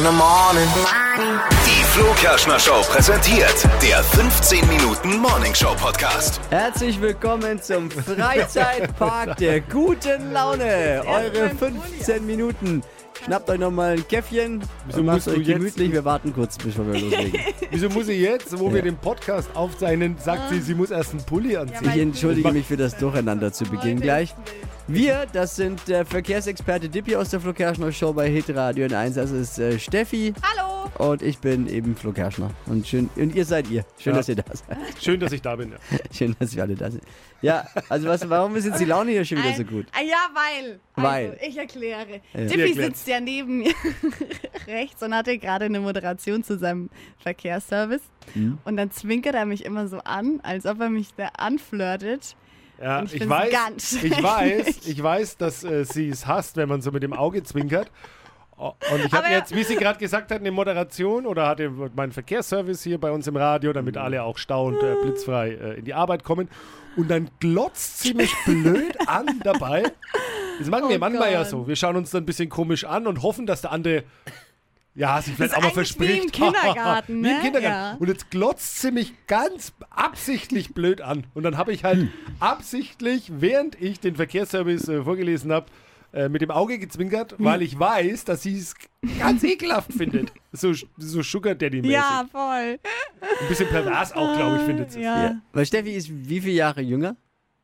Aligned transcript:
in 0.00 0.06
the 0.06 0.12
morning. 0.12 0.68
Die 1.66 1.84
Flo 1.84 2.06
Kerschner 2.14 2.58
Show 2.58 2.80
präsentiert 2.90 3.68
der 3.82 4.02
15 4.02 4.66
Minuten 4.68 5.18
Morning 5.18 5.54
Show 5.54 5.74
Podcast. 5.74 6.40
Herzlich 6.48 6.98
willkommen 7.02 7.60
zum 7.60 7.90
Freizeitpark 7.90 9.36
der 9.36 9.60
guten 9.60 10.32
Laune. 10.32 11.02
Eure 11.06 11.50
15 11.50 12.24
Minuten. 12.24 12.82
Schnappt 13.24 13.50
euch 13.50 13.58
nochmal 13.58 13.96
ein 13.96 14.08
Käffchen 14.08 14.62
Wieso 14.86 15.00
und 15.00 15.06
macht 15.06 15.16
musst 15.16 15.26
du 15.26 15.30
euch 15.32 15.38
jetzt- 15.38 15.58
gemütlich. 15.58 15.92
Wir 15.92 16.04
warten 16.06 16.32
kurz, 16.32 16.56
bevor 16.56 16.90
wir 16.90 16.98
loslegen. 16.98 17.40
Wieso 17.70 17.90
muss 17.90 18.06
sie 18.06 18.14
jetzt, 18.14 18.58
wo 18.58 18.72
wir 18.72 18.80
den 18.80 18.96
Podcast 18.96 19.50
aufzeichnen, 19.54 20.16
sagt 20.24 20.48
sie, 20.48 20.60
sie 20.62 20.74
muss 20.74 20.90
erst 20.90 21.10
einen 21.12 21.24
Pulli 21.24 21.58
anziehen? 21.58 21.90
Ich 21.94 22.00
entschuldige 22.00 22.50
mich 22.52 22.66
für 22.66 22.78
das 22.78 22.96
Durcheinander 22.96 23.52
zu 23.52 23.64
Beginn 23.64 24.00
gleich. 24.00 24.34
Wir, 24.92 25.26
das 25.32 25.54
sind 25.54 25.86
der 25.86 26.04
Verkehrsexperte 26.04 26.88
Dippi 26.88 27.14
aus 27.14 27.30
der 27.30 27.40
Flo 27.40 27.52
Kerschner 27.52 27.92
Show 27.92 28.12
bei 28.12 28.28
Hitradio 28.28 28.86
in 28.86 28.92
1. 28.92 29.14
Das 29.14 29.30
ist 29.30 29.56
äh, 29.60 29.78
Steffi 29.78 30.34
Hallo! 30.42 30.90
und 31.12 31.22
ich 31.22 31.38
bin 31.38 31.68
eben 31.68 31.94
Flo 31.94 32.10
Kerschner. 32.10 32.50
Und, 32.66 32.88
schön, 32.88 33.08
und 33.14 33.32
ihr 33.36 33.44
seid 33.44 33.70
ihr. 33.70 33.84
Schön, 34.00 34.14
Ja. 34.14 34.16
dass 34.18 34.28
ihr 34.28 34.34
da 34.34 34.42
seid. 34.52 34.78
Schön, 35.00 35.20
dass 35.20 35.30
ich 35.30 35.42
da 35.42 35.54
bin. 35.54 35.70
Ja. 35.70 35.78
Schön, 36.12 36.34
dass 36.40 36.56
wir 36.56 36.64
alle 36.64 36.74
da 36.74 36.90
sind. 36.90 37.04
Ja, 37.40 37.68
also 37.88 38.08
was, 38.08 38.28
warum 38.28 38.56
ist 38.56 38.64
jetzt 38.64 38.80
die 38.80 38.84
Laune 38.84 39.12
hier 39.12 39.24
schon 39.24 39.38
wieder 39.38 39.54
so 39.54 39.62
gut? 39.64 39.86
Ja, 39.94 40.16
weil. 40.34 40.80
Weil. 40.96 41.30
Also, 41.30 41.44
ich 41.46 41.56
erkläre. 41.56 42.20
Ja. 42.32 42.40
Erklärt's. 42.40 42.74
sitzt 42.76 43.06
ja 43.08 43.20
neben 43.20 43.58
mir 43.58 43.72
rechts 44.66 45.00
und 45.04 45.14
hatte 45.14 45.38
gerade 45.38 45.66
eine 45.66 45.78
Moderation 45.78 46.42
zu 46.42 46.58
seinem 46.58 46.90
Verkehrsservice. 47.18 48.02
Mhm. 48.34 48.58
Und 48.64 48.76
dann 48.76 48.90
zwinkert 48.90 49.36
er 49.36 49.46
mich 49.46 49.64
immer 49.64 49.86
so 49.86 49.98
an, 49.98 50.40
als 50.42 50.66
ob 50.66 50.80
er 50.80 50.90
mich 50.90 51.14
da 51.16 51.28
anflirtet. 51.38 52.34
Ja, 52.80 53.02
ich 53.02 53.14
ich, 53.14 53.28
weiß, 53.28 53.52
ganz 53.52 54.02
ich 54.02 54.22
weiß, 54.22 54.86
ich 54.86 55.02
weiß, 55.02 55.36
dass 55.36 55.64
äh, 55.64 55.84
sie 55.84 56.08
es 56.08 56.26
hasst, 56.26 56.56
wenn 56.56 56.68
man 56.68 56.80
so 56.80 56.90
mit 56.90 57.02
dem 57.02 57.12
Auge 57.12 57.42
zwinkert. 57.42 57.90
Oh, 58.56 58.72
Und 58.92 59.04
ich 59.06 59.12
habe 59.12 59.28
jetzt, 59.28 59.54
wie 59.54 59.64
sie 59.64 59.76
gerade 59.76 59.98
gesagt 59.98 60.30
hat, 60.30 60.40
eine 60.40 60.50
Moderation 60.50 61.26
oder 61.26 61.46
hatte 61.48 61.70
meinen 61.94 62.12
Verkehrsservice 62.12 62.82
hier 62.82 62.98
bei 62.98 63.10
uns 63.10 63.26
im 63.26 63.36
Radio, 63.36 63.72
damit 63.72 63.96
alle 63.96 64.22
auch 64.22 64.36
stauend 64.36 64.82
äh, 64.82 64.96
blitzfrei 65.02 65.50
äh, 65.50 65.78
in 65.78 65.86
die 65.86 65.94
Arbeit 65.94 66.24
kommen. 66.24 66.48
Und 66.96 67.10
dann 67.10 67.30
glotzt 67.40 68.00
sie 68.00 68.12
mich 68.12 68.34
blöd 68.44 68.96
an 69.06 69.40
dabei. 69.44 69.84
Das 70.58 70.68
machen 70.68 70.90
wir 70.90 70.96
Oh 70.96 71.00
manchmal 71.00 71.32
ja 71.32 71.44
so. 71.46 71.66
Wir 71.66 71.76
schauen 71.76 71.96
uns 71.96 72.10
dann 72.10 72.24
ein 72.24 72.26
bisschen 72.26 72.50
komisch 72.50 72.84
an 72.84 73.06
und 73.06 73.22
hoffen, 73.22 73.46
dass 73.46 73.62
der 73.62 73.72
andere 73.72 74.04
ja, 74.94 75.20
sich 75.22 75.34
vielleicht 75.34 75.52
ist 75.52 75.56
auch 75.56 75.62
mal 75.62 75.68
eigentlich 75.68 75.74
verspricht. 75.74 76.12
wie 76.12 76.24
im 76.26 76.32
Kindergarten, 76.32 77.24
wie 77.24 77.28
im 77.28 77.36
ne? 77.36 77.40
Kindergarten. 77.42 77.94
Ja. 77.94 77.96
Und 77.98 78.08
jetzt 78.08 78.30
glotzt 78.30 78.80
sie 78.80 78.90
mich 78.90 79.14
ganz 79.26 79.72
absichtlich 79.90 80.74
blöd 80.74 81.00
an. 81.00 81.24
Und 81.34 81.42
dann 81.44 81.56
habe 81.56 81.72
ich 81.72 81.84
halt 81.84 82.08
absichtlich, 82.40 83.30
während 83.40 83.80
ich 83.80 84.00
den 84.00 84.16
Verkehrsservice 84.16 84.88
äh, 84.88 85.02
vorgelesen 85.04 85.52
habe, 85.52 85.66
äh, 86.12 86.28
mit 86.28 86.42
dem 86.42 86.50
Auge 86.50 86.78
gezwinkert, 86.80 87.36
weil 87.38 87.62
ich 87.62 87.78
weiß, 87.78 88.24
dass 88.24 88.42
sie 88.42 88.58
es 88.58 88.74
ganz 89.20 89.44
ekelhaft 89.44 89.92
findet. 89.92 90.32
So, 90.52 90.72
so 90.96 91.22
Sugar 91.22 91.54
Daddy-mäßig. 91.54 91.92
Ja, 91.92 92.26
voll. 92.28 92.80
Ein 92.80 93.48
bisschen 93.48 93.68
pervers 93.68 94.12
auch, 94.12 94.36
glaube 94.36 94.56
ich, 94.56 94.62
findet 94.64 94.90
sie 94.90 94.98
es. 94.98 95.04
Ja. 95.04 95.22
Ja. 95.22 95.36
Weil 95.52 95.64
Steffi 95.64 95.92
ist 95.92 96.08
wie 96.10 96.40
viele 96.40 96.54
Jahre 96.54 96.80
jünger? 96.80 97.14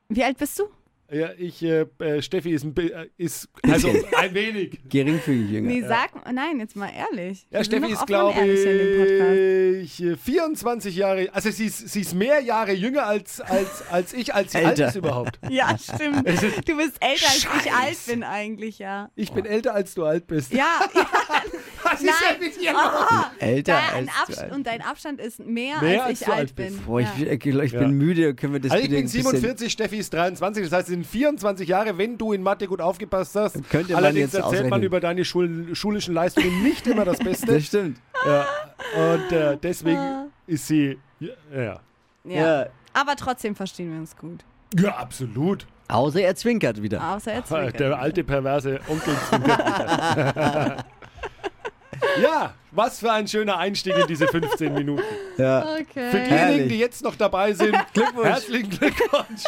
Wie 0.09 0.23
alt 0.23 0.39
bist 0.39 0.57
du? 0.61 0.69
Ja, 1.11 1.31
ich, 1.39 1.63
äh, 1.63 1.87
äh, 2.01 2.21
Steffi 2.21 2.51
ist, 2.51 2.65
ein, 2.65 2.77
äh, 2.77 3.07
ist 3.17 3.49
also 3.63 3.89
ein 4.17 4.35
wenig. 4.35 4.81
Geringfügig 4.89 5.51
jünger. 5.51 5.69
Nee, 5.69 5.83
sag. 5.87 6.11
Nein, 6.33 6.59
jetzt 6.59 6.75
mal 6.75 6.91
ehrlich. 6.91 7.47
Ja, 7.51 7.59
Wir 7.61 7.65
Steffi 7.65 7.93
ist, 7.93 8.07
glaube 8.07 8.41
ich, 8.45 10.03
äh, 10.03 10.17
24 10.17 10.97
Jahre, 10.97 11.29
also 11.33 11.51
sie 11.51 11.67
ist, 11.67 11.89
sie 11.91 12.01
ist 12.01 12.15
mehr 12.15 12.41
Jahre 12.41 12.73
jünger 12.73 13.07
als, 13.07 13.41
als, 13.41 13.85
als 13.91 14.13
ich, 14.13 14.35
als 14.35 14.53
sie 14.53 14.59
Älter. 14.59 14.69
alt 14.71 14.79
ist 14.81 14.97
überhaupt. 14.97 15.39
Ja, 15.49 15.77
stimmt. 15.79 16.27
Du 16.69 16.77
bist 16.77 16.97
älter, 17.01 17.27
als 17.27 17.37
ich 17.37 17.43
Scheiße. 17.45 17.71
alt 17.73 17.97
bin 18.09 18.23
eigentlich, 18.25 18.79
ja. 18.79 19.11
Ich 19.15 19.33
bin 19.33 19.47
älter, 19.47 19.75
als 19.75 19.95
du 19.95 20.05
alt 20.05 20.27
bist. 20.27 20.53
Ja, 20.53 20.81
ja. 20.95 21.07
Was 21.91 22.01
ist 22.01 22.05
Nein. 22.07 22.15
denn 22.33 22.41
mit 22.49 22.61
dir 22.61 22.73
los? 22.73 22.81
Ah, 22.83 23.31
Älter 23.39 23.79
dein 23.93 24.09
als 24.09 24.37
du 24.37 24.43
alt. 24.43 24.53
Und 24.53 24.67
dein 24.67 24.83
Abstand 24.83 25.21
ist 25.21 25.39
mehr, 25.41 25.81
Mehr 25.81 26.05
als 26.05 26.11
als 26.11 26.21
ich 26.21 26.27
du 26.27 26.33
alt 26.33 26.41
alt 26.41 26.57
bin. 26.57 26.79
Boah, 26.85 27.01
ich, 27.01 27.19
ja. 27.19 27.33
ich, 27.33 27.47
ich 27.47 27.73
Ja. 27.73 27.79
bin 27.81 27.91
müde. 27.93 28.35
Können 28.35 28.53
wir 28.55 28.61
das 28.61 28.73
Also 28.73 28.85
ich 28.85 28.91
bitte 28.91 29.03
bin 29.03 29.09
ein 29.09 29.13
bisschen- 29.13 29.23
47, 29.31 29.73
Steffi 29.73 29.97
ist 29.99 30.13
23, 30.13 30.65
das 30.65 30.73
heißt, 30.73 30.89
es 30.89 30.95
sind 30.95 31.07
24 31.07 31.69
Jahre, 31.69 31.97
wenn 31.99 32.19
du 32.19 32.33
in 32.33 32.43
Mathe 32.43 32.67
gut 32.67 32.81
aufgepasst 32.81 33.35
hast. 33.37 33.55
Könnte 33.71 33.93
man 33.93 34.05
Allerdings 34.05 34.33
jetzt 34.33 34.35
erzählt 34.35 34.63
man 34.65 34.73
ausrechnen. 34.73 34.83
über 34.83 35.01
deine 35.01 35.25
Schul 35.25 35.75
schulischen 35.75 36.15
Leistungen 36.15 36.63
nicht 36.63 36.87
immer 36.87 37.05
das 37.05 37.19
Beste. 37.19 37.47
Das 37.55 37.65
stimmt. 37.65 37.99
ja. 38.27 38.47
Und 38.97 39.33
äh, 39.33 39.57
deswegen 39.63 39.97
Ah. 39.99 40.27
ist 40.47 40.67
sie, 40.67 40.99
ja, 41.21 41.31
ja. 41.55 41.81
Ja. 42.25 42.67
Aber 42.93 43.15
trotzdem 43.17 43.55
verstehen 43.55 43.93
wir 43.93 44.01
uns 44.01 44.17
gut. 44.17 44.45
ja, 44.79 44.97
absolut. 44.97 45.67
Außer 45.89 46.21
er 46.21 46.35
zwinkert 46.35 46.83
wieder. 46.83 47.01
Außer 47.15 47.33
er 47.33 47.45
zwinkert. 47.47 47.79
Der 47.79 47.97
alte 47.99 48.25
perverse 48.25 48.81
Onkel. 48.89 49.15
ja, 52.23 52.55
was 52.73 52.99
für 53.01 53.11
ein 53.13 53.27
schöner 53.27 53.57
Einstieg 53.59 53.97
in 53.97 54.07
diese 54.07 54.27
15 54.27 54.75
Minuten. 54.75 55.03
Ja. 55.39 55.63
Für 55.63 55.69
Okay. 55.81 55.85
diejenigen, 55.95 56.29
Herrlich. 56.37 56.69
die 56.69 56.79
jetzt 56.79 57.03
noch 57.03 57.15
dabei 57.17 57.53
sind, 57.53 57.75
Glückwunsch. 57.95 58.27
herzlichen 58.27 58.71
Glückwunsch. 58.71 59.45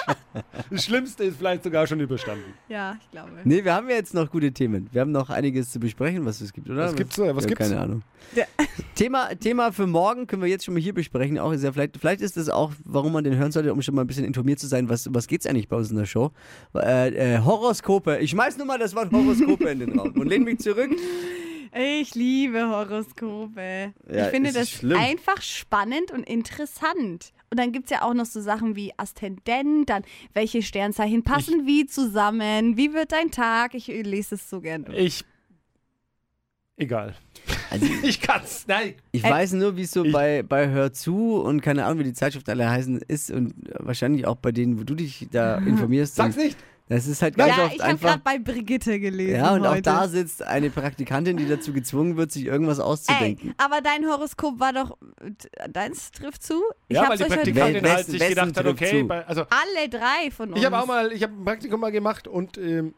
Das 0.71 0.85
Schlimmste 0.85 1.25
ist 1.25 1.39
vielleicht 1.39 1.65
sogar 1.65 1.87
schon 1.87 2.01
überstanden. 2.01 2.55
Ja, 2.69 2.97
ich 3.01 3.11
glaube. 3.11 3.31
Nee, 3.45 3.65
wir 3.65 3.75
haben 3.75 3.89
ja 3.89 3.97
jetzt 3.97 4.15
noch 4.15 4.31
gute 4.31 4.53
Themen. 4.53 4.89
Wir 4.93 5.01
haben 5.01 5.13
noch 5.13 5.31
einiges 5.31 5.71
zu 5.73 5.81
besprechen, 5.81 6.25
was 6.25 6.41
es 6.41 6.53
gibt, 6.53 6.69
oder? 6.71 6.85
Was 6.87 6.95
gibt's 6.95 7.17
da? 7.17 7.35
Was 7.35 7.45
ja, 7.45 7.49
gibt's? 7.49 7.69
Keine 7.69 7.81
Ahnung. 7.81 8.03
Ja. 8.35 8.45
Thema, 8.95 9.35
Thema 9.35 9.73
für 9.73 9.87
morgen 9.87 10.27
können 10.27 10.43
wir 10.43 10.49
jetzt 10.49 10.65
schon 10.65 10.75
mal 10.75 10.81
hier 10.81 10.95
besprechen. 10.95 11.39
Auch 11.39 11.53
ist 11.53 11.65
ja 11.65 11.73
vielleicht, 11.73 11.97
vielleicht 11.99 12.21
ist 12.21 12.37
das 12.37 12.49
auch, 12.49 12.73
warum 12.85 13.13
man 13.13 13.25
den 13.25 13.37
hören 13.37 13.53
sollte, 13.53 13.73
um 13.73 13.81
schon 13.83 13.95
mal 13.95 14.03
ein 14.03 14.07
bisschen 14.07 14.25
informiert 14.25 14.59
zu 14.59 14.67
sein, 14.67 14.89
was, 14.89 15.09
was 15.13 15.27
geht's 15.27 15.47
eigentlich 15.47 15.69
bei 15.69 15.77
uns 15.77 15.91
in 15.91 15.97
der 15.97 16.07
Show. 16.07 16.33
Äh, 16.75 17.37
äh, 17.37 17.39
Horoskope. 17.41 18.19
Ich 18.19 18.31
schmeiß 18.31 18.57
nur 18.59 18.67
mal 18.67 18.79
das 18.79 18.95
Wort 18.95 19.11
Horoskope 19.13 19.69
in 19.71 19.79
den 19.81 19.99
Raum 19.99 20.13
und 20.13 20.27
lehne 20.29 20.45
mich 20.45 20.59
zurück. 20.59 20.91
Ich 21.77 22.15
liebe 22.15 22.69
Horoskope. 22.69 23.93
Ja, 24.11 24.25
ich 24.27 24.31
finde 24.31 24.53
das 24.53 24.71
schlimm. 24.71 24.99
einfach 24.99 25.43
spannend 25.43 26.11
und 26.11 26.25
interessant. 26.29 27.33
Und 27.51 27.59
dann 27.59 27.73
gibt 27.73 27.87
es 27.87 27.91
ja 27.91 28.03
auch 28.03 28.15
noch 28.15 28.27
so 28.27 28.41
Sachen 28.41 28.77
wie 28.77 28.93
Aszendent, 28.99 29.89
dann 29.89 30.03
welche 30.35 30.63
Sternzeichen 30.63 31.23
passen 31.25 31.67
wie 31.67 31.87
zusammen, 31.87 32.77
wie 32.77 32.93
wird 32.93 33.13
dein 33.13 33.31
Tag? 33.31 33.75
Ich 33.75 33.87
lese 33.87 34.35
es 34.35 34.49
so 34.51 34.61
gern. 34.61 34.85
durch. 34.85 34.99
Ich. 34.99 35.25
Egal. 36.77 37.15
Also, 37.71 37.87
Ich 38.05 38.21
kann's. 38.21 38.65
Nein. 38.69 38.95
ich 39.13 39.25
Äh, 39.25 39.31
weiß 39.31 39.53
nur, 39.55 39.77
wie 39.77 39.83
es 39.83 39.91
so 39.91 40.05
ich- 40.05 40.13
bei, 40.13 40.43
bei 40.43 40.69
Hör 40.69 40.93
zu 40.93 41.37
und 41.41 41.61
keine 41.61 41.85
Ahnung, 41.85 41.99
wie 42.01 42.05
die 42.05 42.13
Zeitschriften 42.13 42.51
alle 42.51 42.69
heißen, 42.71 43.01
ist 43.09 43.31
und 43.31 43.55
wahrscheinlich 43.79 44.27
auch 44.27 44.37
bei 44.37 44.53
denen, 44.53 44.79
wo 44.79 44.85
du 44.85 44.95
dich 44.95 45.27
da 45.31 45.57
informierst. 45.67 46.15
Sag's 46.17 46.37
Und 46.37 46.45
nicht. 46.45 46.59
Das 46.89 47.07
ist 47.07 47.21
halt 47.21 47.37
ganz 47.37 47.55
ja, 47.57 47.65
oft 47.65 47.75
ich 47.75 47.81
habe 47.81 47.91
einfach. 47.91 48.09
gerade 48.09 48.23
bei 48.25 48.39
Brigitte 48.39 48.99
gelesen. 48.99 49.37
Ja, 49.37 49.53
und 49.53 49.67
auch 49.67 49.73
heute. 49.73 49.83
da 49.83 50.09
sitzt 50.09 50.43
eine 50.43 50.71
Praktikantin, 50.71 51.37
die 51.37 51.47
dazu 51.47 51.73
gezwungen 51.75 52.17
wird, 52.17 52.33
sich 52.33 52.47
irgendwas 52.47 52.79
Ey, 52.79 52.85
auszudenken. 52.85 53.55
aber 53.59 53.81
dein 53.83 54.07
Horoskop 54.07 54.59
war 54.59 54.73
doch. 54.73 54.97
Deins 55.71 56.11
trifft 56.13 56.43
zu? 56.43 56.55
Ich 56.89 56.97
Ja, 56.97 57.09
weil 57.11 57.19
die 57.19 57.25
Praktikantin 57.25 57.83
Wessen- 57.85 57.95
halt 57.95 58.07
sich 58.07 58.29
gedacht 58.29 58.57
hat, 58.57 58.67
okay, 58.67 59.03
bei, 59.03 59.27
also 59.27 59.43
alle 59.43 59.89
drei 59.91 60.31
von 60.31 60.49
uns. 60.51 60.59
ich 60.59 60.65
habe 60.65 60.79
auch 60.79 60.87
mal, 60.87 61.13
ich 61.13 61.23
habe 61.23 61.35
ein 61.35 61.45
Praktikum 61.45 61.81
mal 61.81 61.93
gemacht 61.93 62.27
und 62.27 62.57
ähm, 62.57 62.95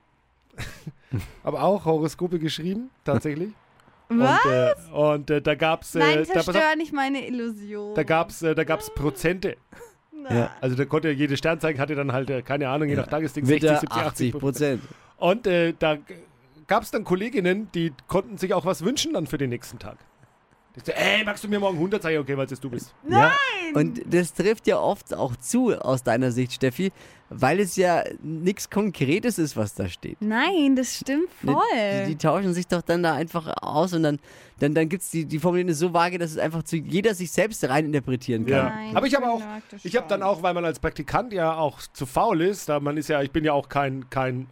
habe 1.44 1.60
auch 1.60 1.84
Horoskope 1.84 2.38
geschrieben, 2.38 2.90
tatsächlich. 3.04 3.50
Was? 4.08 4.44
Und, 4.44 4.50
äh, 4.52 4.74
und 4.92 5.30
äh, 5.30 5.42
da 5.42 5.54
gab's, 5.54 5.94
äh, 5.94 5.98
Nein, 6.00 6.18
da, 6.18 6.24
zerstör 6.42 6.76
nicht 6.76 6.92
meine 6.92 7.26
Illusion. 7.26 7.94
da 7.94 8.02
gab's, 8.02 8.42
äh, 8.42 8.54
da 8.54 8.64
gab's 8.64 8.92
Prozente. 8.94 9.56
Ja. 10.28 10.50
Also 10.60 10.76
da 10.76 10.84
konnte 10.84 11.10
jede 11.10 11.36
Sternzeichen 11.36 11.80
hatte 11.80 11.94
dann 11.94 12.12
halt, 12.12 12.30
äh, 12.30 12.42
keine 12.42 12.68
Ahnung, 12.68 12.88
je 12.88 12.96
nach 12.96 13.06
Tagesding 13.06 13.44
60, 13.44 13.62
Witter 13.62 13.80
70, 13.80 13.90
80 13.98 14.34
80 14.34 14.40
Prozent. 14.40 14.82
Und 15.16 15.46
äh, 15.46 15.74
da 15.78 15.98
gab 16.66 16.82
es 16.82 16.90
dann 16.90 17.04
Kolleginnen, 17.04 17.68
die 17.74 17.92
konnten 18.06 18.38
sich 18.38 18.54
auch 18.54 18.64
was 18.64 18.84
wünschen 18.84 19.12
dann 19.14 19.26
für 19.26 19.38
den 19.38 19.50
nächsten 19.50 19.78
Tag. 19.78 19.98
So, 20.84 20.92
ey, 20.92 21.24
magst 21.24 21.44
du 21.44 21.48
mir 21.48 21.60
morgen 21.60 21.76
100 21.76 22.02
sagen? 22.02 22.18
Okay, 22.18 22.36
weil 22.36 22.44
es 22.46 22.50
jetzt 22.52 22.64
du 22.64 22.70
bist. 22.70 22.94
Ja. 23.08 23.32
Und 23.74 24.00
das 24.12 24.32
trifft 24.32 24.66
ja 24.66 24.78
oft 24.78 25.14
auch 25.14 25.36
zu 25.36 25.72
aus 25.72 26.02
deiner 26.02 26.32
Sicht, 26.32 26.52
Steffi, 26.52 26.90
weil 27.28 27.60
es 27.60 27.76
ja 27.76 28.02
nichts 28.22 28.68
Konkretes 28.68 29.38
ist, 29.38 29.56
was 29.56 29.74
da 29.74 29.88
steht. 29.88 30.16
Nein, 30.20 30.74
das 30.74 30.96
stimmt 30.96 31.28
Ne, 31.42 31.52
voll. 31.52 32.04
Die, 32.06 32.14
die 32.14 32.16
tauschen 32.16 32.52
sich 32.54 32.66
doch 32.66 32.82
dann 32.82 33.02
da 33.02 33.14
einfach 33.14 33.54
aus 33.62 33.92
und 33.92 34.02
dann, 34.02 34.18
dann, 34.58 34.74
dann 34.74 34.88
gibt 34.88 35.02
es 35.02 35.10
die, 35.10 35.24
die 35.24 35.38
Formulierung 35.38 35.70
ist 35.70 35.78
so 35.78 35.92
vage, 35.92 36.18
dass 36.18 36.32
es 36.32 36.38
einfach 36.38 36.62
zu 36.64 36.76
jeder 36.76 37.14
sich 37.14 37.30
selbst 37.30 37.62
rein 37.68 37.86
interpretieren 37.86 38.44
kann. 38.46 38.56
Ja. 38.56 38.64
Nein, 38.70 38.96
Aber 38.96 39.06
ich 39.06 39.14
habe 39.14 39.26
ich 39.26 39.30
auch, 39.30 39.42
ich 39.84 39.96
habe 39.96 40.08
dann 40.08 40.22
auch, 40.22 40.42
weil 40.42 40.54
man 40.54 40.64
als 40.64 40.80
Praktikant 40.80 41.32
ja 41.32 41.54
auch 41.56 41.80
zu 41.92 42.06
faul 42.06 42.40
ist, 42.40 42.68
da 42.68 42.80
man 42.80 42.96
ist 42.96 43.08
ja, 43.08 43.22
ich 43.22 43.30
bin 43.30 43.44
ja 43.44 43.52
auch 43.52 43.68
kein, 43.68 44.10
kein, 44.10 44.48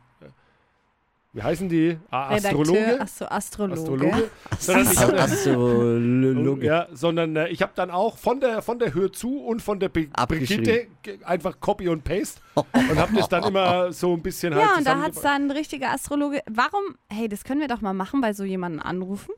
wie 1.32 1.42
heißen 1.42 1.68
die? 1.68 1.98
Ah, 2.10 2.34
Astrologe. 2.34 2.78
Redakteur, 2.78 3.00
Achso, 3.02 3.24
Astrologe. 3.26 3.80
Astrologe. 3.80 4.30
Sondern 4.58 4.92
ich 4.92 4.98
habe 4.98 5.20
Astrologe. 5.20 6.66
ja, 6.66 6.88
sondern 6.92 7.36
äh, 7.36 7.48
ich 7.48 7.60
habe 7.60 7.72
dann 7.74 7.90
auch 7.90 8.16
von 8.16 8.40
der 8.40 8.62
von 8.62 8.78
der 8.78 8.94
Hör 8.94 9.12
zu 9.12 9.38
und 9.40 9.60
von 9.60 9.78
der 9.78 9.90
Be. 9.90 10.08
Brigitte 10.26 10.86
einfach 11.24 11.60
Copy 11.60 11.88
und 11.88 12.02
Paste 12.02 12.40
und 12.54 12.98
habe 12.98 13.14
das 13.14 13.28
dann 13.28 13.44
immer 13.44 13.92
so 13.92 14.14
ein 14.14 14.22
bisschen 14.22 14.54
halt 14.54 14.64
Ja, 14.64 14.78
und 14.78 14.86
da 14.86 15.00
hat 15.00 15.12
es 15.12 15.20
dann 15.20 15.44
ein 15.46 15.50
richtiger 15.50 15.90
Astrologe. 15.92 16.42
Warum, 16.50 16.96
hey, 17.10 17.28
das 17.28 17.44
können 17.44 17.60
wir 17.60 17.68
doch 17.68 17.82
mal 17.82 17.94
machen, 17.94 18.20
bei 18.20 18.32
so 18.32 18.44
jemanden 18.44 18.80
anrufen, 18.80 19.32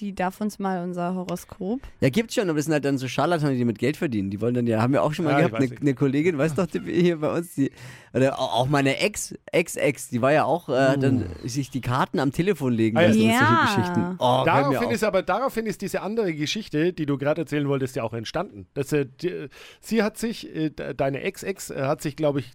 die 0.00 0.14
darf 0.14 0.40
uns 0.40 0.58
mal 0.58 0.82
unser 0.82 1.14
Horoskop. 1.14 1.80
Ja, 2.00 2.08
gibt's 2.10 2.34
schon, 2.34 2.48
aber 2.48 2.56
das 2.56 2.64
sind 2.66 2.74
halt 2.74 2.84
dann 2.84 2.98
so 2.98 3.08
Scharlatane, 3.08 3.56
die 3.56 3.64
mit 3.64 3.78
Geld 3.78 3.96
verdienen. 3.96 4.30
Die 4.30 4.40
wollen 4.40 4.54
dann 4.54 4.66
ja, 4.66 4.80
haben 4.82 4.92
wir 4.92 5.02
auch 5.02 5.12
schon 5.12 5.24
mal 5.24 5.32
Ja, 5.32 5.40
ich 5.46 5.52
gehabt, 5.52 5.62
eine, 5.70 5.80
eine 5.80 5.94
Kollegin, 5.94 6.38
weißt 6.38 6.56
doch, 6.58 6.66
die 6.66 6.80
hier 6.80 7.18
bei 7.20 7.36
uns, 7.36 7.54
die, 7.54 7.70
oder 8.14 8.38
au- 8.38 8.44
auch 8.44 8.68
meine 8.68 8.98
Ex, 8.98 9.34
Ex-Ex, 9.52 10.08
die 10.08 10.22
war 10.22 10.32
ja 10.32 10.44
auch, 10.44 10.68
äh, 10.68 10.72
hat 10.72 11.02
dann 11.02 11.26
sich 11.44 11.70
die 11.70 11.80
Karten 11.80 12.18
am 12.20 12.32
Telefon 12.32 12.72
legen 12.72 12.96
Ah, 12.96 13.02
ja. 13.02 13.08
lassen 13.08 13.20
Ja. 13.22 13.66
solche 13.68 13.80
Geschichten. 13.82 14.14
Oh, 14.18 14.42
Daraufhin 14.44 14.86
auf. 14.88 14.92
ist 14.92 15.04
aber 15.04 15.22
daraufhin 15.22 15.66
ist 15.66 15.82
diese 15.82 16.02
andere 16.02 16.32
Geschichte, 16.34 16.92
die 16.92 17.06
du 17.06 17.18
gerade 17.18 17.42
erzählen 17.42 17.68
wolltest, 17.68 17.96
ja 17.96 18.02
auch 18.04 18.14
entstanden. 18.14 18.66
Dass, 18.74 18.92
äh, 18.92 19.06
die, 19.20 19.48
sie 19.80 20.02
hat 20.02 20.16
sich, 20.18 20.54
äh, 20.54 20.70
de- 20.70 20.94
deine 20.94 21.20
Ex-Ex 21.22 21.70
äh, 21.70 21.82
hat 21.82 22.02
sich, 22.02 22.16
glaube 22.16 22.40
ich, 22.40 22.50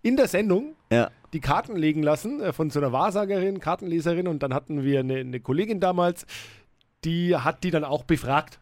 in 0.00 0.16
der 0.16 0.28
Sendung 0.28 0.76
ja. 0.92 1.10
die 1.32 1.40
Karten 1.40 1.74
legen 1.76 2.04
lassen 2.04 2.40
äh, 2.40 2.52
von 2.52 2.70
so 2.70 2.78
einer 2.78 2.92
Wahrsagerin, 2.92 3.58
Kartenleserin 3.58 4.28
und 4.28 4.44
dann 4.44 4.54
hatten 4.54 4.84
wir 4.84 5.00
eine, 5.00 5.16
eine 5.16 5.40
Kollegin 5.40 5.80
damals, 5.80 6.24
die 7.04 7.36
hat 7.36 7.64
die 7.64 7.70
dann 7.70 7.84
auch 7.84 8.04
befragt. 8.04 8.58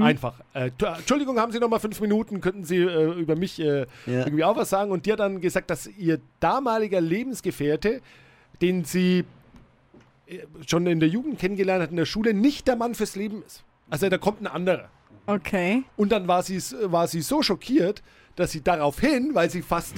Einfach. 0.00 0.34
Äh, 0.52 0.70
t- 0.70 0.86
Entschuldigung, 0.86 1.36
haben 1.40 1.50
Sie 1.50 1.58
noch 1.58 1.68
mal 1.68 1.80
fünf 1.80 2.00
Minuten? 2.00 2.40
Könnten 2.40 2.62
Sie 2.62 2.76
äh, 2.76 3.10
über 3.18 3.34
mich 3.34 3.58
äh, 3.58 3.86
Ja. 4.06 4.20
irgendwie 4.24 4.44
auch 4.44 4.56
was 4.56 4.70
sagen? 4.70 4.92
Und 4.92 5.04
die 5.04 5.10
hat 5.12 5.18
dann 5.18 5.40
gesagt, 5.40 5.68
dass 5.68 5.88
ihr 5.88 6.20
damaliger 6.38 7.00
Lebensgefährte, 7.00 8.00
den 8.62 8.84
sie 8.84 9.24
äh, 10.28 10.38
schon 10.68 10.86
in 10.86 11.00
der 11.00 11.08
Jugend 11.08 11.40
kennengelernt 11.40 11.82
hat, 11.82 11.90
in 11.90 11.96
der 11.96 12.04
Schule, 12.06 12.34
nicht 12.34 12.68
der 12.68 12.76
Mann 12.76 12.94
fürs 12.94 13.16
Leben 13.16 13.42
ist. 13.44 13.64
Also 13.90 14.08
da 14.08 14.16
kommt 14.16 14.40
ein 14.42 14.46
anderer. 14.46 14.90
Okay. 15.26 15.82
Und 15.96 16.12
dann 16.12 16.28
war 16.28 16.44
sie, 16.44 16.60
war 16.84 17.08
sie 17.08 17.20
so 17.20 17.42
schockiert, 17.42 18.00
dass 18.36 18.52
sie 18.52 18.62
daraufhin, 18.62 19.30
weil 19.34 19.50
sie 19.50 19.62
fast 19.62 19.94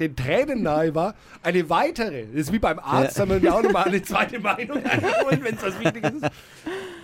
den 0.00 0.16
Tränen 0.16 0.62
nahe 0.64 0.92
war, 0.96 1.14
eine 1.44 1.70
weitere, 1.70 2.22
das 2.32 2.34
ist 2.48 2.52
wie 2.52 2.58
beim 2.58 2.80
Arzt, 2.80 3.16
Ja. 3.16 3.22
haben 3.22 3.30
wir 3.30 3.40
mir 3.40 3.54
auch 3.54 3.62
nochmal 3.62 3.84
eine 3.86 4.02
zweite 4.02 4.40
Meinung 4.40 4.78
eingeholt, 4.84 5.44
wenn 5.44 5.54
es 5.54 5.62
was 5.62 5.78
Wichtiges 5.78 6.12
ist. 6.14 6.30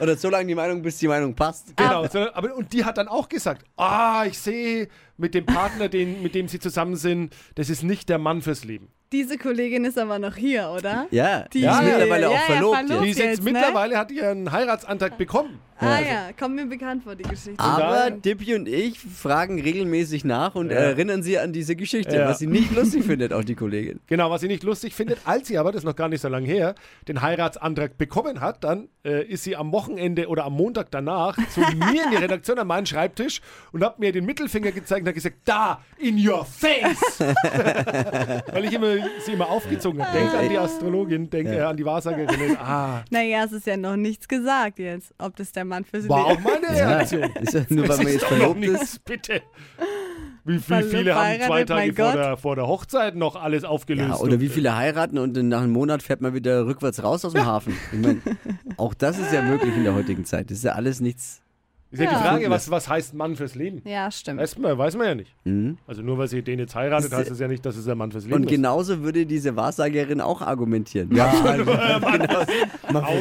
Oder 0.01 0.17
so 0.17 0.29
lange 0.29 0.47
die 0.47 0.55
Meinung, 0.55 0.83
bis 0.83 0.99
die 0.99 1.09
Meinung 1.09 1.35
passt. 1.35 1.77
Genau, 1.77 2.07
so, 2.07 2.31
aber, 2.33 2.55
und 2.55 2.73
die 2.73 2.85
hat 2.85 2.99
dann 2.99 3.09
auch 3.09 3.29
gesagt, 3.29 3.65
ah, 3.77 4.25
ich 4.27 4.39
sehe 4.39 4.89
mit 5.17 5.35
dem 5.35 5.47
Partner, 5.47 5.89
den, 5.89 6.23
mit 6.23 6.35
dem 6.35 6.49
sie 6.49 6.59
zusammen 6.59 6.97
sind, 6.97 7.35
das 7.55 7.71
ist 7.71 7.83
nicht 7.83 8.09
der 8.09 8.19
Mann 8.19 8.43
fürs 8.43 8.65
Leben. 8.65 8.89
Diese 9.13 9.39
Kollegin 9.39 9.85
ist 9.85 9.99
aber 9.99 10.19
noch 10.19 10.35
hier, 10.35 10.69
oder? 10.77 11.07
Ja, 11.11 11.45
die, 11.53 11.61
Die- 11.61 11.67
ist 11.67 11.83
mittlerweile 11.83 12.23
Ja, 12.23 12.29
auch 12.29 12.33
ja, 12.33 12.39
verlobt. 12.41 12.77
verlobt. 12.77 12.91
jetzt. 12.91 13.05
Die 13.05 13.11
ist 13.11 13.19
jetzt, 13.19 13.29
jetzt, 13.39 13.45
ne? 13.45 13.53
mittlerweile, 13.53 13.99
hat 13.99 14.11
ihren 14.11 14.51
Heiratsantrag 14.51 15.17
bekommen. 15.17 15.61
Ah 15.79 16.01
ja, 16.01 16.31
kommt 16.39 16.55
mir 16.55 16.65
bekannt 16.65 17.03
vor, 17.05 17.15
die 17.15 17.23
Geschichte. 17.23 17.63
Aber 17.63 18.11
Dippy 18.11 18.55
und 18.55 18.67
ich 18.67 18.99
fragen 18.99 19.61
regelmäßig 19.61 20.25
nach 20.25 20.55
und 20.55 20.71
Ja. 20.71 20.77
erinnern 20.79 21.23
sie 21.23 21.39
an 21.39 21.53
diese 21.53 21.77
Geschichte, 21.77 22.17
Ja. 22.17 22.27
was 22.29 22.39
sie 22.39 22.47
nicht 22.47 22.75
lustig 22.75 23.05
findet, 23.05 23.35
auch 23.35 23.45
die 23.45 23.55
Kollegin. 23.55 24.01
Genau, 24.07 24.31
was 24.31 24.41
sie 24.41 24.49
nicht 24.49 24.63
lustig 24.63 24.95
findet, 24.95 25.19
als 25.27 25.49
sie 25.49 25.59
aber, 25.59 25.73
das 25.73 25.83
ist 25.83 25.85
noch 25.85 25.95
gar 25.95 26.09
nicht 26.09 26.23
so 26.23 26.29
lange 26.29 26.47
her, 26.47 26.75
den 27.09 27.21
Heiratsantrag 27.21 27.99
bekommen 27.99 28.41
hat, 28.41 28.65
dann 28.65 28.89
äh, 29.05 29.23
ist 29.27 29.45
sie 29.45 29.55
am 29.55 29.71
Wochenende 29.71 30.29
oder 30.29 30.45
am 30.47 30.55
Montag 30.55 30.91
danach 30.91 31.37
zu 31.51 31.61
mir 31.77 32.05
in 32.05 32.11
die 32.11 32.17
Redaktion 32.17 32.59
an 32.59 32.67
meinen 32.69 32.87
Schreibtisch 32.87 33.43
und 33.73 33.85
hat 33.85 33.99
mir 33.99 34.13
den 34.13 34.25
Mittelfinger 34.25 34.73
gezeigt 34.73 35.03
und 35.03 35.09
hat 35.09 35.15
gesagt, 35.15 35.37
da, 35.45 35.83
in 35.99 36.17
your 36.27 36.47
face! 36.47 37.21
Weil 38.51 38.65
ich 38.65 38.73
immer, 38.73 38.96
sie 39.25 39.33
immer 39.33 39.49
aufgezogen 39.49 40.05
habe. 40.05 40.17
Denk 40.19 40.35
an 40.35 40.49
die 40.49 40.59
Astrologin, 40.59 41.31
denk 41.31 41.49
äh, 41.49 41.61
an 41.61 41.77
die 41.77 41.85
Wahrsagerinnen. 41.85 42.57
Ah, 42.61 43.03
Naja, 43.11 43.45
es 43.45 43.53
ist 43.53 43.67
ja 43.67 43.77
noch 43.77 43.97
nichts 43.97 44.27
gesagt 44.29 44.79
jetzt, 44.79 45.13
ob 45.19 45.37
das 45.37 45.53
der 45.53 45.65
Mann 45.65 45.85
für 45.85 46.01
sie 46.01 46.09
war 46.09 46.27
auch 46.27 46.39
meine 46.41 46.69
Reaktion. 46.71 47.31
Ist 47.41 47.55
ja 47.55 47.63
nur, 47.69 47.89
weil 47.89 47.97
man 47.99 48.09
jetzt 48.09 48.25
verlobt 48.25 48.65
ist. 48.65 49.05
bitte. 49.05 49.43
Wie, 50.45 50.57
wie 50.59 50.83
viele 50.85 51.15
haben 51.15 51.41
zwei 51.43 51.65
Tage 51.65 51.93
vor 51.95 52.13
der, 52.13 52.37
vor 52.37 52.55
der 52.57 52.67
Hochzeit 52.69 53.17
noch 53.17 53.35
alles 53.35 53.65
aufgelöst? 53.65 54.09
Ja, 54.11 54.17
oder 54.19 54.41
wie 54.41 54.49
viele 54.49 54.77
heiraten 54.77 55.19
und 55.19 55.37
dann 55.37 55.49
nach 55.49 55.63
einem 55.63 55.73
Monat 55.73 56.03
fährt 56.05 56.21
man 56.21 56.35
wieder 56.35 56.67
rückwärts 56.67 57.03
raus 57.03 57.25
aus 57.25 57.33
dem 57.33 57.45
Hafen. 57.47 57.77
Ich 57.93 57.99
meine, 57.99 58.21
auch 58.77 58.95
das 58.95 59.19
ist 59.19 59.33
ja 59.33 59.43
möglich 59.43 59.75
in 59.77 59.83
der 59.83 59.95
heutigen 59.95 60.25
Zeit. 60.25 60.51
Das 60.51 60.59
ist 60.59 60.65
ja 60.65 60.73
alles 60.73 61.01
nichts. 61.01 61.43
Ist 61.97 62.05
ja, 62.05 62.11
Ja. 62.13 62.19
die 62.19 62.25
Frage, 62.29 62.51
was, 62.51 62.71
was 62.71 62.89
heißt 62.89 63.15
Mann 63.15 63.37
fürs 63.37 63.55
Leben? 63.55 63.81
Ja, 63.85 64.11
stimmt. 64.11 64.41
Weiß 64.41 64.59
man, 64.59 64.77
weiß 64.77 64.97
man 64.97 65.07
ja 65.07 65.15
nicht. 65.15 65.35
Mhm. 65.45 65.79
Also 65.87 66.03
nur 66.03 66.19
weil 66.19 66.29
sie 66.29 66.43
den 66.43 66.59
jetzt 66.59 66.75
heiratet, 66.75 67.13
heißt 67.13 67.31
es 67.31 67.39
ja 67.41 67.49
nicht, 67.49 67.65
dass 67.65 67.77
es 67.77 67.85
der 67.87 67.95
Mann 67.95 68.13
fürs 68.13 68.25
Leben 68.25 68.37
Und 68.37 68.45
ist. 68.45 68.51
genauso 68.51 69.03
würde 69.03 69.25
diese 69.27 69.57
Wahrsagerin 69.57 70.21
auch 70.21 70.43
argumentieren. 70.43 71.15
Ja, 71.15 71.33
genau. 71.57 72.43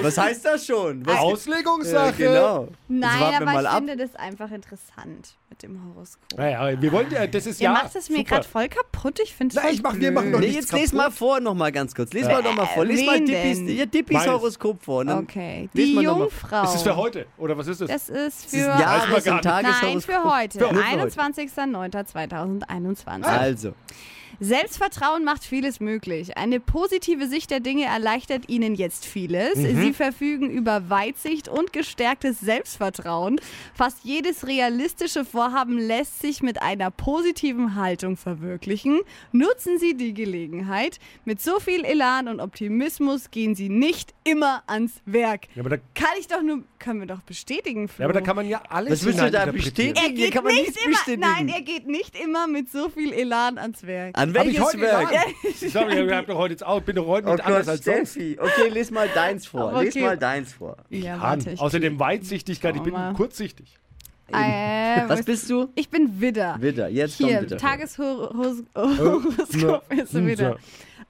Was 0.01 0.17
heißt 0.17 0.45
das 0.45 0.65
schon? 0.65 1.05
Was, 1.05 1.17
Auslegungssache. 1.19 2.23
Ja, 2.23 2.29
genau. 2.33 2.67
Nein, 2.87 3.35
aber 3.35 3.45
mal 3.45 3.61
ich 3.63 3.69
ab. 3.69 3.77
finde 3.77 3.97
das 3.97 4.15
einfach 4.15 4.51
interessant 4.51 5.35
mit 5.49 5.63
dem 5.63 5.79
Horoskop. 5.85 6.37
Naja, 6.37 6.81
wir 6.81 6.91
wollen 6.91 7.07
ja, 7.11 7.27
das 7.27 7.45
ist 7.45 7.61
Ihr 7.61 7.65
ja. 7.65 7.71
macht 7.73 7.95
es 7.95 8.09
mir 8.09 8.23
gerade 8.23 8.47
voll 8.47 8.67
kaputt. 8.67 9.19
Ich 9.23 9.33
finde 9.33 9.55
es 9.55 9.61
voll 9.61 9.71
ich 9.71 9.81
mach- 9.81 9.95
wir 9.95 10.11
machen 10.11 10.31
noch 10.31 10.39
Nee, 10.39 10.47
nichts 10.47 10.71
jetzt 10.71 10.73
les 10.73 10.91
kaputt. 10.91 10.97
mal 10.97 11.11
vor 11.11 11.39
noch 11.39 11.53
mal 11.53 11.71
ganz 11.71 11.93
kurz. 11.95 12.11
Les 12.13 12.25
mal 12.25 12.43
doch 12.43 12.55
mal 12.55 12.65
vor. 12.65 12.85
Les 12.85 13.01
Äh, 13.01 13.05
mal 13.05 13.19
Dippis, 13.23 13.89
Dippis. 13.91 14.27
Horoskop 14.27 14.83
vor. 14.83 14.99
Und 15.01 15.07
dann 15.07 15.23
Okay, 15.23 15.69
die 15.73 15.93
mal 15.95 16.03
noch 16.03 16.13
mal- 16.17 16.19
Jungfrau. 16.23 16.63
Ist 16.63 16.73
das 16.73 16.83
für 16.83 16.95
heute? 16.95 17.25
Oder 17.37 17.57
was 17.57 17.67
ist 17.67 17.81
das? 17.81 17.89
Das 17.89 18.09
ist 18.09 18.45
Das 18.45 18.53
für... 18.65 18.81
Jahres- 18.81 19.27
und. 19.27 19.41
Tageshoroskop. 19.41 19.91
Nein, 19.91 20.01
für 20.01 20.23
heute. 20.23 20.59
Nur 20.59 20.69
für 20.69 20.75
heute. 20.75 21.19
21.09.2021. 21.19 23.23
Also, 23.23 23.73
Selbstvertrauen 24.39 25.23
macht 25.23 25.43
vieles 25.43 25.79
möglich. 25.79 26.37
Eine 26.37 26.59
positive 26.59 27.27
Sicht 27.27 27.51
der 27.51 27.59
Dinge 27.59 27.85
erleichtert 27.85 28.49
Ihnen 28.49 28.75
jetzt 28.75 29.05
vieles. 29.05 29.55
Mhm. 29.55 29.81
Sie 29.81 29.93
verfügen 29.93 30.49
über 30.49 30.89
Weitsicht 30.89 31.47
und 31.47 31.73
gestärktes 31.73 32.39
Selbstvertrauen. 32.39 33.39
Fast 33.73 33.99
jedes 34.03 34.47
realistische 34.47 35.25
Vorhaben 35.25 35.77
lässt 35.77 36.21
sich 36.21 36.41
mit 36.43 36.61
einer 36.61 36.91
positiven 36.91 37.75
Haltung 37.75 38.17
verwirklichen. 38.17 38.99
Nutzen 39.31 39.79
Sie 39.79 39.95
die 39.95 40.13
Gelegenheit. 40.13 40.99
Mit 41.25 41.41
so 41.41 41.59
viel 41.59 41.83
Elan 41.85 42.27
und 42.27 42.39
Optimismus 42.39 43.31
gehen 43.31 43.55
Sie 43.55 43.69
nicht 43.69 44.13
immer 44.23 44.63
ans 44.67 45.01
Werk. 45.05 45.47
ja, 45.55 45.61
aber 45.61 45.69
da, 45.69 45.77
Kann 45.93 46.09
ich 46.19 46.27
doch 46.27 46.41
nur, 46.41 46.63
können 46.79 46.99
wir 46.99 47.07
doch 47.07 47.21
bestätigen, 47.21 47.87
Flo. 47.87 48.03
ja, 48.03 48.05
aber 48.09 48.13
da 48.13 48.21
kann 48.21 48.35
man 48.35 48.47
ja 48.47 48.61
alles 48.69 48.91
Was 48.91 49.05
willst 49.05 49.19
du 49.21 49.31
da 49.31 49.45
bestätigen? 49.45 49.95
er 49.95 50.11
geht 50.11 50.31
kann 50.33 50.43
man 50.43 50.53
nicht 50.53 50.75
immer, 50.83 50.89
bestätigen. 50.95 51.21
nein, 51.21 51.47
er 51.49 51.61
geht 51.61 51.87
nicht 51.87 52.15
immer 52.19 52.47
mit 52.47 52.71
so 52.71 52.89
viel 52.89 53.11
Elan 53.13 53.57
ans 53.57 53.83
Werk. 53.85 54.17
An 54.29 54.37
Hab 54.37 54.45
ich 54.45 54.59
welches 54.59 54.63
heute 54.65 54.81
Werk? 54.81 55.09
Sorry, 55.71 56.05
ich 56.05 56.11
hab 56.13 56.27
doch 56.27 56.37
heute 56.37 56.53
jetzt 56.53 56.65
auch, 56.65 56.81
bin 56.81 56.95
doch 56.95 57.07
heute 57.07 57.27
Oh 57.27 57.31
nicht 57.33 57.45
anders 57.45 57.65
Gott, 57.65 57.71
als 57.75 57.85
sonst. 57.85 58.11
Steffi. 58.11 58.37
Okay, 58.39 58.69
les 58.69 58.91
mal 58.91 59.07
deins 59.13 59.47
vor. 59.47 59.73
Okay. 59.73 59.85
Les 59.85 59.95
mal 59.95 60.17
deins 60.17 60.53
vor. 60.53 60.77
Ja, 60.89 61.19
warte, 61.21 61.51
ich 61.51 61.59
Außerdem 61.59 61.99
Weitsichtigkeit, 61.99 62.75
ich 62.75 62.83
bin 62.83 62.93
kurzsichtig. 63.15 63.77
Äh, 64.31 65.03
Was 65.07 65.23
bist 65.23 65.49
du? 65.51 65.69
Ich 65.75 65.89
bin 65.89 66.19
Widder. 66.19 66.57
Widder. 66.59 66.89
Jetzt 66.89 67.17
Hier, 67.17 67.37
kommt 67.37 67.51
Widder. 67.51 67.57
Tageshoroskop 67.57 69.93
ist 69.93 70.13
Na, 70.13 70.25
wieder. 70.25 70.57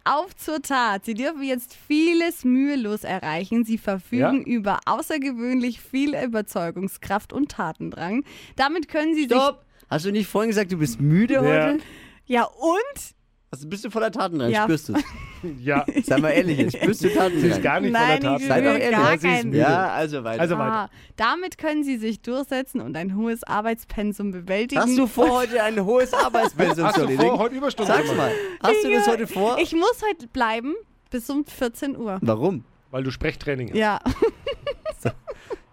Auf 0.04 0.36
zur 0.36 0.62
Tat. 0.62 1.06
Sie 1.06 1.14
dürfen 1.14 1.44
jetzt 1.44 1.76
vieles 1.88 2.44
mühelos 2.44 3.04
erreichen. 3.04 3.64
Sie 3.64 3.78
verfügen 3.78 4.44
Ja. 4.46 4.54
über 4.54 4.80
außergewöhnlich 4.86 5.80
viel 5.82 6.16
Überzeugungskraft 6.16 7.34
und 7.34 7.50
Tatendrang. 7.52 8.24
Damit 8.56 8.88
können 8.90 9.16
Sie 9.16 9.26
Stopp! 9.26 9.64
Hast 9.90 10.06
du 10.06 10.12
nicht 10.12 10.28
vorhin 10.28 10.50
gesagt, 10.50 10.72
du 10.72 10.78
bist 10.78 11.00
müde 11.00 11.36
Ja. 11.36 11.42
heute? 11.42 11.80
Ja, 12.26 12.44
und? 12.44 13.16
Also 13.52 13.68
bist 13.70 13.86
du 13.86 13.90
voller 13.90 14.12
Taten 14.12 14.40
dran? 14.40 14.52
Ja. 14.52 14.64
Spürst 14.64 14.90
du 14.90 14.94
es? 14.94 15.04
Ja, 15.62 15.86
Sei 16.04 16.18
mal 16.18 16.32
ehrlich 16.32 16.58
jetzt. 16.58 16.76
Spürst 16.76 17.04
du 17.04 17.10
Taten 17.14 17.40
sie 17.40 17.50
ist 17.50 17.62
gar 17.62 17.80
nicht 17.80 17.92
Nein, 17.92 18.20
voller 18.20 18.38
ich 18.38 18.48
Taten. 18.48 18.48
Sei 18.48 18.62
doch 18.62 18.80
ehrlich. 18.80 18.90
gar 18.92 19.12
Ja, 19.12 19.18
sie 19.20 19.28
ist 19.30 19.44
müde. 19.46 19.58
Ja, 19.60 19.90
also 19.92 20.24
weiter. 20.24 20.42
Also 20.42 20.58
weiter. 20.58 20.72
Ah, 20.72 20.90
damit 21.18 21.60
können 21.60 21.84
Sie 21.84 21.98
sich 21.98 22.20
durchsetzen 22.22 22.82
und 22.82 22.98
ein 22.98 23.16
hohes 23.16 23.44
Arbeitspensum 23.44 24.32
bewältigen. 24.32 24.82
Hast 24.82 24.98
du 24.98 25.06
vor, 25.06 25.30
heute 25.30 25.62
ein 25.62 25.86
hohes 25.86 26.14
Arbeitspensum 26.16 26.86
Hast 26.86 26.96
zu 26.96 27.02
du 27.02 27.08
vor, 27.10 27.16
erledigen? 27.16 27.38
heute 27.40 27.56
Überstunden 27.56 27.94
Sag's 27.96 28.16
mal. 28.16 28.32
Hast 28.64 28.84
du 28.84 28.90
das 28.92 29.08
heute 29.08 29.28
vor? 29.28 29.60
Ich 29.60 29.74
muss 29.74 30.02
heute 30.10 30.26
bleiben 30.28 30.74
bis 31.12 31.30
um 31.30 31.46
14 31.46 31.96
Uhr. 31.96 32.18
Warum? 32.24 32.66
Weil 32.90 33.04
du 33.04 33.12
Sprechtraining 33.12 33.70
hast. 33.70 33.78
Ja, 33.78 34.00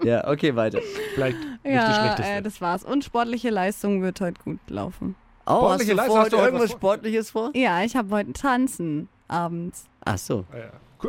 Ja, 0.02 0.26
okay, 0.28 0.54
weiter. 0.56 0.80
Vielleicht 1.14 1.38
nicht 1.38 1.50
das 1.64 1.72
ja 1.72 1.94
Schlechteste. 2.04 2.32
äh, 2.32 2.42
das 2.42 2.60
war's. 2.60 2.84
Und 2.84 3.04
sportliche 3.04 3.50
Leistung 3.50 4.02
wird 4.02 4.20
heute 4.20 4.42
gut 4.42 4.58
laufen. 4.68 5.14
Oh, 5.46 5.68
hast 5.70 5.88
du 5.88 5.96
vor, 5.96 6.18
hast 6.20 6.32
du 6.32 6.36
irgendwas 6.36 6.62
was 6.64 6.70
vor? 6.70 6.78
Sportliches 6.78 7.30
vor? 7.30 7.50
Ja, 7.54 7.82
ich 7.82 7.96
habe 7.96 8.10
heute 8.14 8.32
Tanzen 8.32 9.08
abends. 9.28 9.84
Ach 10.04 10.18
so. 10.18 10.44
Ja, 10.52 10.58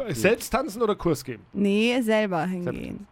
ja. 0.07 0.13
Selbst 0.15 0.49
tanzen 0.51 0.81
oder 0.81 0.95
Kurs 0.95 1.23
geben? 1.23 1.43
Nee, 1.53 2.01
selber 2.01 2.45
hingehen. 2.45 3.05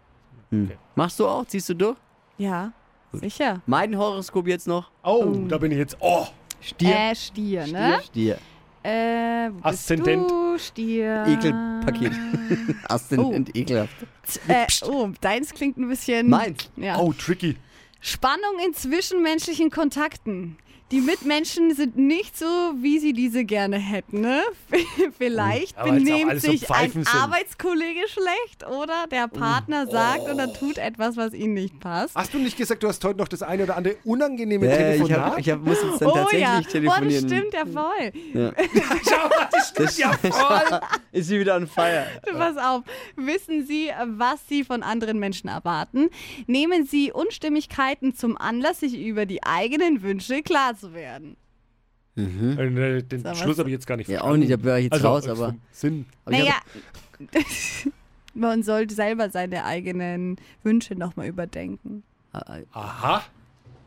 Hm. 0.50 0.66
Okay. 0.66 0.78
Machst 0.96 1.20
du 1.20 1.28
auch? 1.28 1.46
Ziehst 1.46 1.70
du 1.70 1.76
durch? 1.76 1.98
Ja, 2.38 2.72
sicher. 3.14 3.62
Mein 3.68 3.96
Horoskop 3.98 4.48
jetzt 4.48 4.68
noch? 4.68 4.90
Oh, 5.04 5.24
Oh. 5.28 5.48
da 5.48 5.58
bin 5.60 5.72
ich 5.72 5.78
jetzt. 5.78 5.96
Oh, 6.00 6.26
Stier. 6.60 6.96
Äh, 6.96 7.16
Stier, 7.16 7.68
ne? 7.68 8.00
Stier. 8.06 8.38
Äh, 8.84 9.50
wo 9.52 9.54
bist 9.58 9.66
Aszendent. 9.66 10.30
du? 10.32 10.58
Stier. 10.58 11.24
Ekelpaket. 11.28 12.14
Aszendent 12.90 13.56
ekelhaft. 13.56 13.96
Äh, 14.48 14.66
oh, 14.88 15.10
deins 15.22 15.54
klingt 15.54 15.78
ein 15.78 15.88
bisschen. 15.88 16.30
Meins? 16.30 16.72
Ja. 16.78 16.98
oh, 16.98 17.14
tricky. 17.14 17.58
Spannung 18.00 18.58
in 18.66 18.74
zwischenmenschlichen 18.74 19.70
Kontakten. 19.70 20.58
Die 20.92 21.00
Mitmenschen 21.00 21.74
sind 21.74 21.96
nicht 21.96 22.38
so, 22.38 22.46
wie 22.82 23.00
sie 23.00 23.14
diese 23.14 23.46
gerne 23.46 23.78
hätten. 23.78 24.20
Ne? 24.20 24.42
Vielleicht 25.18 25.78
auch 25.78 25.86
benehmt 25.86 26.30
alles 26.30 26.44
so 26.44 26.52
sich 26.52 26.70
ein. 26.70 26.92
Arbeitskollege 27.08 28.02
schlecht 28.10 28.68
oder 28.68 29.08
der 29.10 29.30
Partner 29.30 29.88
sagt 29.88 30.24
oder 30.30 30.52
tut 30.52 30.78
etwas, 30.78 31.16
was 31.16 31.34
ihm 31.34 31.54
nicht 31.54 31.80
passt. 31.80 32.14
Hast 32.14 32.34
du 32.34 32.40
nicht 32.40 32.58
gesagt, 32.58 32.84
du 32.84 32.90
hast 32.90 33.02
heute 33.06 33.20
noch 33.20 33.30
das 33.30 33.42
eine 33.42 33.64
oder 33.64 33.78
andere 33.78 33.96
unangenehme 34.04 34.68
Äh, 34.68 34.98
ich 34.98 35.04
Telefonat? 35.04 35.32
hab, 35.32 35.40
ich 35.40 35.50
hab, 35.50 35.62
muss 35.62 35.78
jetzt 35.82 36.02
dann 36.02 36.10
oh 36.10 36.14
tatsächlich 36.14 36.42
ja, 36.42 36.58
oh, 36.58 36.62
das 36.62 36.72
telefonieren. 36.74 37.30
stimmt 37.30 37.54
ja 37.54 37.66
voll. 37.66 38.12
Ja. 38.34 38.52
Schau 39.10 39.30
mal, 39.30 39.50
das 39.50 39.70
stimmt 39.70 39.98
ja 39.98 40.12
voll. 40.32 40.80
Ist 41.14 41.28
sie 41.30 41.40
wieder 41.40 41.56
on 41.56 41.68
fire? 41.68 42.06
Pass 42.34 42.58
auf, 42.58 42.84
wissen 43.16 43.66
Sie, 43.66 43.90
was 44.06 44.46
Sie 44.50 44.66
von 44.66 44.84
anderen 44.84 45.20
Menschen 45.20 45.48
erwarten? 45.48 46.10
Nehmen 46.48 46.86
Sie 46.86 47.14
Unstimmigkeiten 47.14 48.14
zum 48.14 48.38
Anlass, 48.38 48.82
sich 48.82 49.00
über 49.00 49.26
die 49.26 49.42
eigenen 49.44 50.02
Wünsche 50.02 50.42
klar 50.42 50.76
zu 50.82 50.94
werden. 50.94 51.38
Äh, 52.18 53.02
Den 53.04 53.24
was- 53.24 53.40
Schluss 53.40 53.58
habe 53.58 53.70
ich 53.70 53.74
jetzt 53.74 53.88
gar 53.88 53.96
nicht 53.96 54.10
Ja, 54.10 54.18
verstanden. 54.20 54.36
auch 54.36 54.50
nicht, 54.50 54.52
da 54.60 54.64
wäre 54.66 54.80
ich 54.80 54.84
jetzt 54.86 54.94
also, 54.94 55.08
raus, 55.08 55.28
aber. 55.30 55.56
Sinn. 55.72 56.06
aber 56.26 56.38
naja, 56.38 56.56
man 58.34 58.64
sollte 58.64 58.94
selber 58.96 59.30
seine 59.30 59.64
eigenen 59.66 60.38
Wünsche 60.64 60.96
nochmal 60.96 61.28
überdenken. 61.28 62.04
Ah, 62.34 62.60
Aha, 62.74 63.24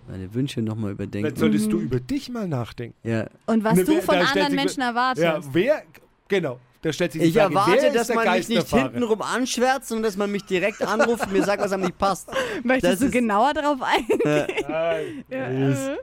meine 0.08 0.32
Wünsche 0.34 0.60
nochmal 0.62 0.94
dann 0.94 1.06
überdenken. 1.08 1.36
solltest 1.36 1.72
du 1.72 1.80
über 1.80 2.00
dich 2.00 2.28
mal 2.30 2.46
nachdenken. 2.48 2.96
Ja. 3.08 3.26
Und 3.46 3.64
was 3.64 3.74
Ne, 3.76 3.84
du 3.84 3.94
wer- 3.96 4.02
von 4.02 4.16
anderen 4.16 4.54
Menschen 4.54 4.82
erwartest. 4.82 5.24
Ja, 5.24 5.40
wer, 5.52 5.82
genau, 6.28 6.58
da 6.82 6.92
stellt 6.92 7.12
sich 7.12 7.22
die 7.22 7.28
Ich 7.28 7.34
Frage, 7.34 7.54
erwarte, 7.54 7.92
dass 7.92 8.08
man 8.14 8.30
mich 8.36 8.48
nicht 8.48 8.68
hintenrum 8.68 9.22
anschwärzt, 9.22 9.88
sondern 9.88 10.04
dass 10.04 10.16
man 10.18 10.30
mich 10.30 10.44
direkt 10.44 10.82
anruft 10.82 11.26
und 11.26 11.32
mir 11.32 11.42
sagt, 11.42 11.62
was 11.62 11.72
einem 11.72 11.84
nicht 11.84 11.96
passt. 11.98 12.28
Möchtest 12.64 12.92
das 12.94 13.00
du 13.00 13.06
ist- 13.06 13.12
genauer 13.12 13.54
darauf 13.54 13.80
eingehen? 13.82 14.20
Nein, 14.68 15.24
Ja, 15.30 15.50
das, 15.68 15.88
äh. 15.88 15.96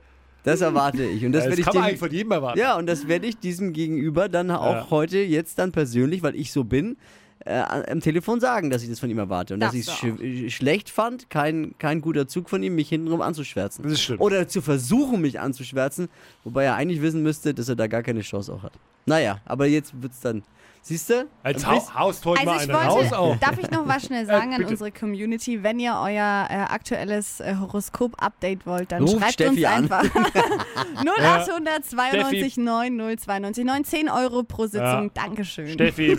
Das 0.44 0.62
erwarte 0.62 1.04
ich. 1.04 1.26
Und 1.26 1.32
das, 1.34 1.44
das 1.44 1.50
werde 1.52 1.62
ich 1.62 1.66
kann 1.68 1.76
man 1.76 1.84
dem, 1.84 1.88
eigentlich 1.88 2.00
von 2.00 2.12
jedem 2.12 2.32
erwarten. 2.32 2.60
Ja, 2.60 2.78
und 2.78 2.88
das 2.88 3.08
werde 3.08 3.28
ich 3.28 3.38
diesem 3.38 3.74
Gegenüber 3.74 4.28
dann 4.30 4.50
auch 4.52 4.74
Ja. 4.74 4.88
heute 4.90 5.20
jetzt 5.20 5.60
dann 5.60 5.72
persönlich, 5.72 6.24
weil 6.24 6.36
ich 6.36 6.52
so 6.52 6.64
bin, 6.64 6.98
äh, 7.46 7.54
am 7.60 8.00
Telefon 8.02 8.40
sagen, 8.40 8.70
dass 8.70 8.84
ich 8.84 8.90
das 8.90 9.00
von 9.00 9.10
ihm 9.10 9.18
erwarte. 9.18 9.54
Und 9.56 9.60
dass 9.62 9.74
ich 9.74 9.88
es 9.88 9.94
sch 9.94 10.54
schlecht 10.56 10.90
fand, 10.90 11.30
kein, 11.30 11.74
kein 11.80 12.02
guter 12.02 12.28
Zug 12.28 12.50
von 12.50 12.62
ihm, 12.62 12.76
mich 12.76 12.90
hintenrum 12.90 13.22
anzuschwärzen. 13.22 13.84
Das 13.84 13.94
ist 13.94 14.02
schlimm. 14.02 14.20
Oder 14.22 14.48
zu 14.48 14.62
versuchen, 14.62 15.22
mich 15.22 15.40
anzuschwärzen, 15.40 16.08
wobei 16.44 16.66
er 16.66 16.76
eigentlich 16.76 17.02
wissen 17.02 17.24
müsste, 17.24 17.54
dass 17.54 17.68
er 17.70 17.76
da 17.76 17.88
gar 17.88 18.04
keine 18.04 18.22
Chance 18.22 18.54
auch 18.54 18.64
hat. 18.64 18.74
Naja, 19.06 19.42
aber 19.46 19.66
jetzt 19.66 20.00
wird's 20.02 20.20
dann. 20.22 20.44
Siehst 20.84 21.12
du? 21.12 21.28
Als 21.44 21.64
Ein 21.64 21.76
bisschen- 21.76 21.94
hau 21.94 22.00
haust 22.00 22.26
heute 22.26 22.50
Also 22.50 22.72
mal 22.72 22.86
raus 22.88 22.96
wollte, 22.96 23.20
auch. 23.20 23.36
darf 23.38 23.58
ich 23.60 23.70
noch 23.70 23.88
was 23.88 24.04
schnell 24.06 24.26
sagen 24.26 24.54
an 24.56 24.64
unsere 24.66 24.92
Community? 24.92 25.62
Wenn 25.62 25.80
ihr 25.80 25.94
euer 25.94 26.48
äh, 26.50 26.54
aktuelles 26.74 27.40
äh, 27.40 27.56
Horoskop-Update 27.60 28.66
wollt, 28.66 28.92
dann 28.92 29.04
Ruft 29.04 29.20
schreibt 29.20 29.34
Steffi 29.34 29.66
uns 29.66 29.66
an. 29.66 29.84
einfach 29.92 30.04
0800 31.06 31.86
92 31.86 32.54
Steffi. 32.54 32.62
90 32.62 33.20
92 33.20 33.66
9, 33.66 33.84
10 33.86 34.10
Euro 34.10 34.44
pro 34.44 34.64
Sitzung. 34.66 34.82
Ja. 34.82 35.10
Dankeschön. 35.14 35.68
Steffi, 35.70 36.18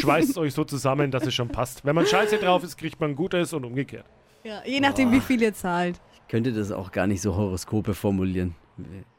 schweißt 0.00 0.36
euch 0.38 0.52
so 0.54 0.64
zusammen, 0.64 1.10
dass 1.10 1.24
es 1.26 1.34
schon 1.34 1.48
passt. 1.48 1.84
Wenn 1.84 1.94
man 1.94 2.06
scheiße 2.06 2.38
drauf 2.38 2.64
ist, 2.64 2.76
kriegt 2.76 3.00
man 3.00 3.14
Gutes 3.14 3.52
und 3.52 3.64
umgekehrt. 3.64 4.06
Ja, 4.44 4.62
je 4.64 4.80
nachdem, 4.80 5.12
wie 5.12 5.20
viel 5.20 5.40
ihr 5.42 5.54
zahlt. 5.54 6.00
Ich 6.14 6.28
könnte 6.28 6.52
das 6.52 6.72
auch 6.72 6.90
gar 6.90 7.06
nicht 7.06 7.22
so 7.22 7.36
Horoskope 7.36 7.94
formulieren. 7.94 8.54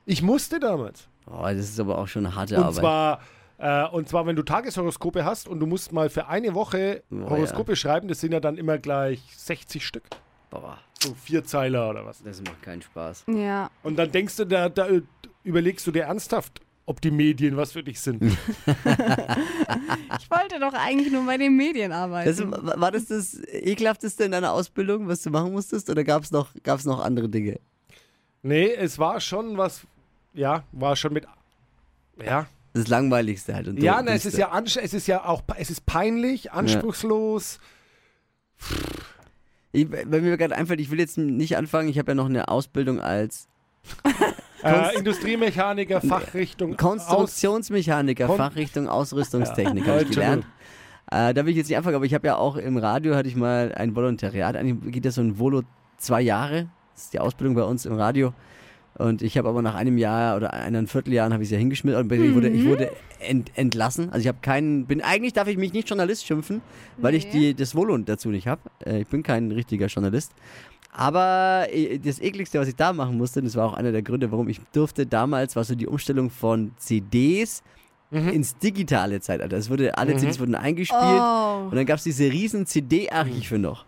Ich 0.05 0.21
musste 0.21 0.59
damals. 0.59 1.07
Oh, 1.31 1.43
das 1.43 1.55
ist 1.59 1.79
aber 1.79 1.97
auch 1.99 2.07
schon 2.07 2.25
eine 2.25 2.35
harte 2.35 2.55
Und 2.57 2.63
Arbeit. 2.63 2.75
zwar, 2.79 3.19
äh, 3.63 3.87
und 3.87 4.09
zwar, 4.09 4.25
wenn 4.25 4.35
du 4.35 4.43
Tageshoroskope 4.43 5.23
hast 5.25 5.47
und 5.47 5.59
du 5.59 5.65
musst 5.65 5.91
mal 5.93 6.09
für 6.09 6.27
eine 6.27 6.53
Woche 6.53 7.03
Oh, 7.11 7.29
Horoskope 7.29 7.75
schreiben, 7.75 8.07
das 8.07 8.19
sind 8.19 8.31
ja 8.33 8.39
dann 8.39 8.57
immer 8.57 8.77
gleich 8.77 9.21
60 9.37 9.85
Stück. 9.85 10.03
Boah, 10.49 10.77
So 11.01 11.13
vier 11.15 11.43
Zeiler 11.43 11.89
oder 11.89 12.05
was. 12.05 12.21
das 12.23 12.41
macht 12.41 12.61
keinen 12.61 12.81
Spaß. 12.81 13.23
Ja. 13.27 13.69
Und 13.83 13.95
dann 13.97 14.11
denkst 14.11 14.35
du, 14.37 14.45
da, 14.45 14.69
da 14.69 14.87
überlegst 15.43 15.87
du 15.87 15.91
dir 15.91 16.03
ernsthaft, 16.03 16.61
ob 16.85 16.99
die 17.01 17.11
Medien 17.11 17.55
was 17.57 17.71
für 17.71 17.83
dich 17.83 17.99
sind. 18.01 18.21
Ich 20.19 20.29
wollte 20.29 20.59
doch 20.59 20.73
eigentlich 20.73 21.11
nur 21.11 21.25
bei 21.25 21.37
den 21.37 21.55
Medien 21.55 21.89
Das, 21.91 21.99
arbeiten. 21.99 22.51
war 22.79 22.91
das 22.91 23.05
das 23.05 23.39
ekelhafteste 23.47 24.23
in 24.25 24.31
deiner 24.31 24.51
Ausbildung, 24.51 25.07
was 25.07 25.21
du 25.23 25.29
machen 25.29 25.51
musstest? 25.51 25.89
Oder 25.89 26.03
gab 26.03 26.23
es 26.23 26.31
noch, 26.31 26.49
gab's 26.63 26.85
noch 26.85 26.99
andere 27.03 27.29
Dinge? 27.29 27.59
nee, 28.41 28.67
es 28.73 28.99
war 28.99 29.19
schon 29.21 29.57
was, 29.57 29.81
ja, 30.33 30.63
war 30.71 30.95
schon 30.95 31.13
mit, 31.13 31.25
ja. 32.23 32.45
Das 32.73 32.87
Langweiligste 32.87 33.53
halt. 33.53 33.79
Ja, 33.79 34.01
na, 34.03 34.13
es 34.13 34.25
ist 34.25 34.37
ja, 34.37 34.51
es 34.65 34.93
ist 34.93 35.07
ja 35.07 35.25
auch, 35.25 35.43
es 35.57 35.69
ist 35.69 35.85
peinlich, 35.85 36.51
anspruchslos. 36.51 37.59
Ich, 39.71 39.87
wenn 39.91 40.23
mir 40.23 40.37
gerade 40.37 40.55
einfällt, 40.55 40.79
ich 40.79 40.91
will 40.91 40.99
jetzt 40.99 41.17
nicht 41.17 41.57
anfangen, 41.57 41.89
ich 41.89 41.97
habe 41.97 42.11
ja 42.11 42.15
noch 42.15 42.25
eine 42.27 42.47
Ausbildung 42.47 42.99
als 42.99 43.47
Äh, 44.63 44.97
Industriemechaniker, 44.97 45.99
Fachrichtung. 45.99 46.77
Konstruktionsmechaniker, 46.77 48.27
Kon- 48.27 48.37
Fachrichtung 48.37 48.87
Ausrüstungstechnik 48.87 49.85
Ja. 49.85 49.91
habe 49.93 50.03
ich 50.03 50.09
gelernt. 50.11 50.45
Äh, 51.11 51.33
da 51.33 51.43
will 51.45 51.49
ich 51.51 51.57
jetzt 51.57 51.67
nicht 51.67 51.75
anfangen, 51.75 51.97
aber 51.97 52.05
ich 52.05 52.13
habe 52.13 52.25
ja 52.27 52.37
auch 52.37 52.55
im 52.55 52.77
Radio 52.77 53.13
hatte 53.13 53.27
ich 53.27 53.35
mal 53.35 53.73
ein 53.75 53.93
Volontariat. 53.93 54.55
Eigentlich 54.55 54.93
geht 54.93 55.03
das 55.03 55.15
so 55.15 55.21
ein 55.21 55.37
Volo 55.37 55.63
zwei 55.97 56.21
Jahre. 56.21 56.69
Das 56.93 57.03
ist 57.03 57.13
die 57.13 57.19
Ausbildung 57.19 57.55
bei 57.55 57.63
uns 57.63 57.85
im 57.85 57.93
Radio. 57.95 58.33
Und 58.97 59.21
ich 59.21 59.37
habe 59.37 59.49
aber 59.49 59.61
nach 59.61 59.75
einem 59.75 59.97
Jahr 59.97 60.35
oder 60.37 60.53
eineinhalb 60.53 60.89
Vierteljahren 60.89 61.33
habe 61.33 61.41
ich 61.43 61.47
es 61.47 61.51
ja 61.51 61.57
hingeschmissen. 61.57 61.99
Und 61.99 62.11
ich 62.11 62.33
wurde, 62.35 62.49
ich 62.49 62.65
wurde 62.65 62.91
ent, 63.19 63.51
entlassen. 63.55 64.09
Also 64.11 64.19
ich 64.21 64.27
habe 64.27 64.37
keinen, 64.41 64.85
bin 64.85 65.01
eigentlich 65.01 65.33
darf 65.33 65.47
ich 65.47 65.57
mich 65.57 65.73
nicht 65.73 65.89
Journalist 65.89 66.25
schimpfen, 66.25 66.61
weil 66.97 67.15
ich 67.15 67.29
die, 67.29 67.55
das 67.55 67.73
Volo 67.75 67.97
dazu 67.97 68.29
nicht 68.29 68.47
habe. 68.47 68.61
Äh, 68.85 69.01
ich 69.01 69.07
bin 69.07 69.23
kein 69.23 69.51
richtiger 69.51 69.87
Journalist. 69.87 70.31
Aber 70.91 71.65
äh, 71.71 71.97
das 71.97 72.19
ekligste, 72.19 72.59
was 72.59 72.67
ich 72.67 72.75
da 72.75 72.93
machen 72.93 73.17
musste, 73.17 73.41
das 73.41 73.55
war 73.55 73.65
auch 73.65 73.73
einer 73.73 73.91
der 73.91 74.03
Gründe, 74.03 74.31
warum 74.31 74.47
ich 74.47 74.61
durfte 74.73 75.07
damals, 75.07 75.55
war 75.55 75.63
so 75.63 75.73
die 75.73 75.87
Umstellung 75.87 76.29
von 76.29 76.71
CDs 76.77 77.63
ins 78.11 78.55
digitale 78.59 79.21
Zeitalter. 79.21 79.57
Es 79.57 79.71
wurde, 79.71 79.97
alle 79.97 80.15
CDs 80.17 80.39
wurden 80.39 80.53
eingespielt 80.53 81.01
Oh. 81.01 81.63
und 81.71 81.75
dann 81.75 81.87
gab 81.87 81.97
es 81.97 82.03
diese 82.03 82.25
riesen 82.25 82.67
CD-Archive 82.67 83.57
noch. 83.57 83.85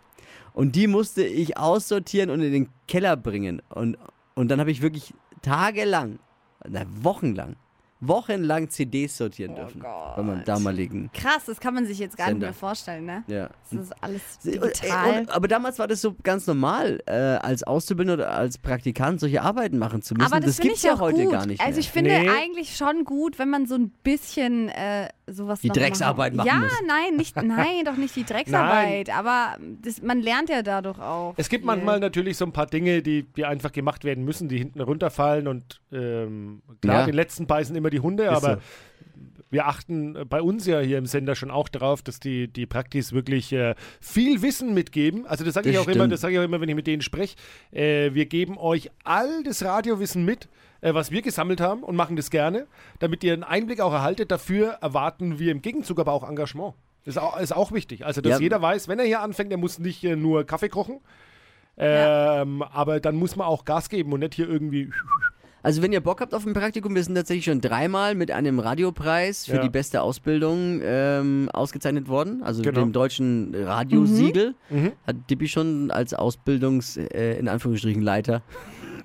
Und 0.51 0.75
die 0.75 0.87
musste 0.87 1.23
ich 1.23 1.57
aussortieren 1.59 2.31
und 2.31 2.41
in 2.41 2.51
den 2.51 2.69
Keller 2.87 3.17
bringen. 3.17 3.61
Und, 3.69 3.99
und 4.35 4.49
dann 4.49 4.59
habe 4.59 4.71
ich 4.71 4.81
wirklich 4.81 5.13
tagelang, 5.41 6.19
na, 6.67 6.83
wochenlang, 7.01 7.55
wochenlang 8.01 8.69
CDs 8.69 9.17
sortieren 9.17 9.55
dürfen. 9.55 9.81
Bei 9.81 10.21
meinem 10.21 10.43
damaligen. 10.43 11.09
Krass, 11.13 11.45
das 11.45 11.59
kann 11.59 11.73
man 11.73 11.85
sich 11.85 11.97
jetzt 11.97 12.17
gar 12.17 12.25
nicht 12.25 12.33
Sender. 12.33 12.47
mehr 12.47 12.53
vorstellen, 12.53 13.05
ne? 13.05 13.23
Ja. 13.27 13.49
Das 13.71 13.81
ist 13.85 14.03
alles 14.03 14.21
Und- 14.43 14.53
digital. 14.53 15.19
Und, 15.19 15.31
aber 15.31 15.47
damals 15.47 15.79
war 15.79 15.87
das 15.87 16.01
so 16.01 16.15
ganz 16.23 16.45
normal, 16.45 17.01
äh, 17.07 17.11
als 17.13 17.63
Auszubildender 17.63 18.25
oder 18.25 18.31
als 18.35 18.57
Praktikant 18.57 19.19
solche 19.21 19.41
Arbeiten 19.41 19.77
machen 19.77 20.01
zu 20.01 20.13
müssen. 20.13 20.25
Aber 20.31 20.39
das, 20.41 20.55
finde 20.57 20.69
gibt's 20.69 20.83
ich 20.83 20.89
ja 20.89 20.95
auch 20.95 20.99
heute 20.99 21.23
gut. 21.23 21.31
gar 21.31 21.45
nicht 21.45 21.61
Also 21.61 21.71
mehr. 21.71 21.79
ich 21.79 21.89
finde 21.91 22.11
Nee. 22.19 22.29
eigentlich 22.29 22.75
schon 22.75 23.05
gut, 23.05 23.39
wenn 23.39 23.49
man 23.49 23.65
so 23.65 23.75
ein 23.75 23.89
bisschen 24.03 24.69
äh, 24.69 25.07
sowas 25.27 25.59
Die 25.61 25.67
noch 25.69 25.75
Drecksarbeit 25.75 26.33
machen 26.35 26.47
Ja, 26.47 26.55
muss. 26.59 26.71
nein, 26.87 27.15
nicht, 27.17 27.35
nein, 27.41 27.83
doch 27.85 27.97
nicht 27.97 28.15
die 28.15 28.23
Drecksarbeit. 28.25 29.09
Aber 29.15 29.57
das, 29.81 30.01
man 30.01 30.19
lernt 30.21 30.49
ja 30.49 30.61
dadurch 30.61 30.99
auch. 30.99 31.33
Es 31.37 31.49
gibt 31.49 31.61
viel. 31.63 31.67
manchmal 31.67 31.99
natürlich 31.99 32.37
so 32.37 32.45
ein 32.45 32.51
paar 32.51 32.67
Dinge, 32.67 33.01
die, 33.01 33.23
die 33.23 33.45
einfach 33.45 33.71
gemacht 33.71 34.03
werden 34.03 34.23
müssen, 34.23 34.47
die 34.49 34.57
hinten 34.57 34.81
runterfallen 34.81 35.47
und 35.47 35.81
ähm, 35.91 36.61
klar, 36.81 36.99
Ja. 37.01 37.05
den 37.05 37.15
letzten 37.15 37.47
beißen 37.47 37.75
immer 37.75 37.89
die 37.89 37.99
Hunde, 37.99 38.23
Ist 38.25 38.29
aber 38.29 38.55
so. 38.55 38.61
Wir 39.55 39.67
achten 39.67 40.15
äh, 40.15 40.25
bei 40.25 40.41
uns 40.41 40.67
ja 40.67 40.79
hier 40.81 40.97
im 40.97 41.05
Sender 41.05 41.33
schon 41.33 41.49
auch 41.49 41.69
darauf, 41.69 42.01
dass 42.03 42.19
die, 42.19 42.47
die 42.47 42.65
Praktis 42.65 43.13
wirklich 43.13 43.51
äh, 43.53 43.73
viel 44.01 44.41
Wissen 44.41 44.73
mitgeben. 44.73 45.25
Also 45.25 45.43
das 45.45 45.53
sage 45.55 45.69
ich 45.69 45.77
auch 45.79 45.87
immer, 45.87 46.07
das 46.07 46.21
sage 46.21 46.33
ich 46.33 46.39
auch 46.39 46.43
immer, 46.43 46.59
wenn 46.61 46.69
ich 46.69 46.75
mit 46.75 46.85
denen 46.87 47.01
spreche. 47.01 47.35
Äh, 47.71 48.13
wir 48.13 48.25
geben 48.25 48.57
euch 48.57 48.91
all 49.03 49.43
das 49.43 49.63
Radiowissen 49.63 50.25
mit, 50.25 50.49
äh, 50.81 50.93
was 50.93 51.09
wir 51.09 51.21
gesammelt 51.21 51.61
haben 51.61 51.83
und 51.83 51.95
machen 51.95 52.17
das 52.17 52.29
gerne, 52.29 52.67
damit 52.99 53.23
ihr 53.23 53.33
einen 53.33 53.43
Einblick 53.43 53.79
auch 53.79 53.93
erhaltet. 53.93 54.29
Dafür 54.29 54.71
erwarten 54.81 55.39
wir 55.39 55.51
im 55.53 55.61
Gegenzug 55.61 55.99
aber 55.99 56.11
auch 56.11 56.29
Engagement. 56.29 56.73
Das 57.05 57.15
ist 57.15 57.21
auch, 57.21 57.39
ist 57.39 57.55
auch 57.55 57.71
wichtig. 57.71 58.05
Also, 58.05 58.19
dass 58.19 58.33
Ja. 58.33 58.39
jeder 58.39 58.61
weiß, 58.61 58.87
wenn 58.89 58.99
er 58.99 59.05
hier 59.05 59.21
anfängt, 59.21 59.51
er 59.51 59.57
muss 59.57 59.79
nicht 59.79 60.03
äh, 60.03 60.15
nur 60.17 60.43
Kaffee 60.43 60.69
kochen, 60.69 60.99
ähm, 61.77 62.61
aber 62.61 62.99
dann 62.99 63.15
muss 63.15 63.35
man 63.35 63.47
auch 63.47 63.63
Gas 63.65 63.89
geben 63.89 64.11
und 64.13 64.19
nicht 64.21 64.33
hier 64.33 64.49
irgendwie. 64.49 64.89
Also 65.65 65.81
wenn 65.81 65.91
ihr 65.91 65.99
Bock 65.99 66.21
habt 66.21 66.35
auf 66.35 66.45
ein 66.45 66.53
Praktikum, 66.53 66.93
wir 66.93 67.03
sind 67.03 67.15
tatsächlich 67.15 67.45
schon 67.45 67.59
dreimal 67.59 68.13
mit 68.13 68.29
einem 68.29 68.59
Radiopreis 68.59 69.47
für 69.47 69.55
Ja. 69.55 69.61
die 69.63 69.69
beste 69.71 70.03
Ausbildung 70.03 70.79
ähm, 70.83 71.49
ausgezeichnet 71.51 72.07
worden. 72.07 72.43
Also 72.43 72.61
Genau. 72.61 72.81
dem 72.81 72.91
deutschen 72.91 73.55
Radiosiegel 73.55 74.53
Mhm. 74.69 74.91
hat 75.07 75.15
Dippi 75.27 75.47
schon 75.47 75.89
als 75.89 76.13
Ausbildungs, 76.13 76.97
äh, 76.97 77.39
in 77.39 77.47
Anführungsstrichen, 77.47 78.03
Leiter 78.03 78.43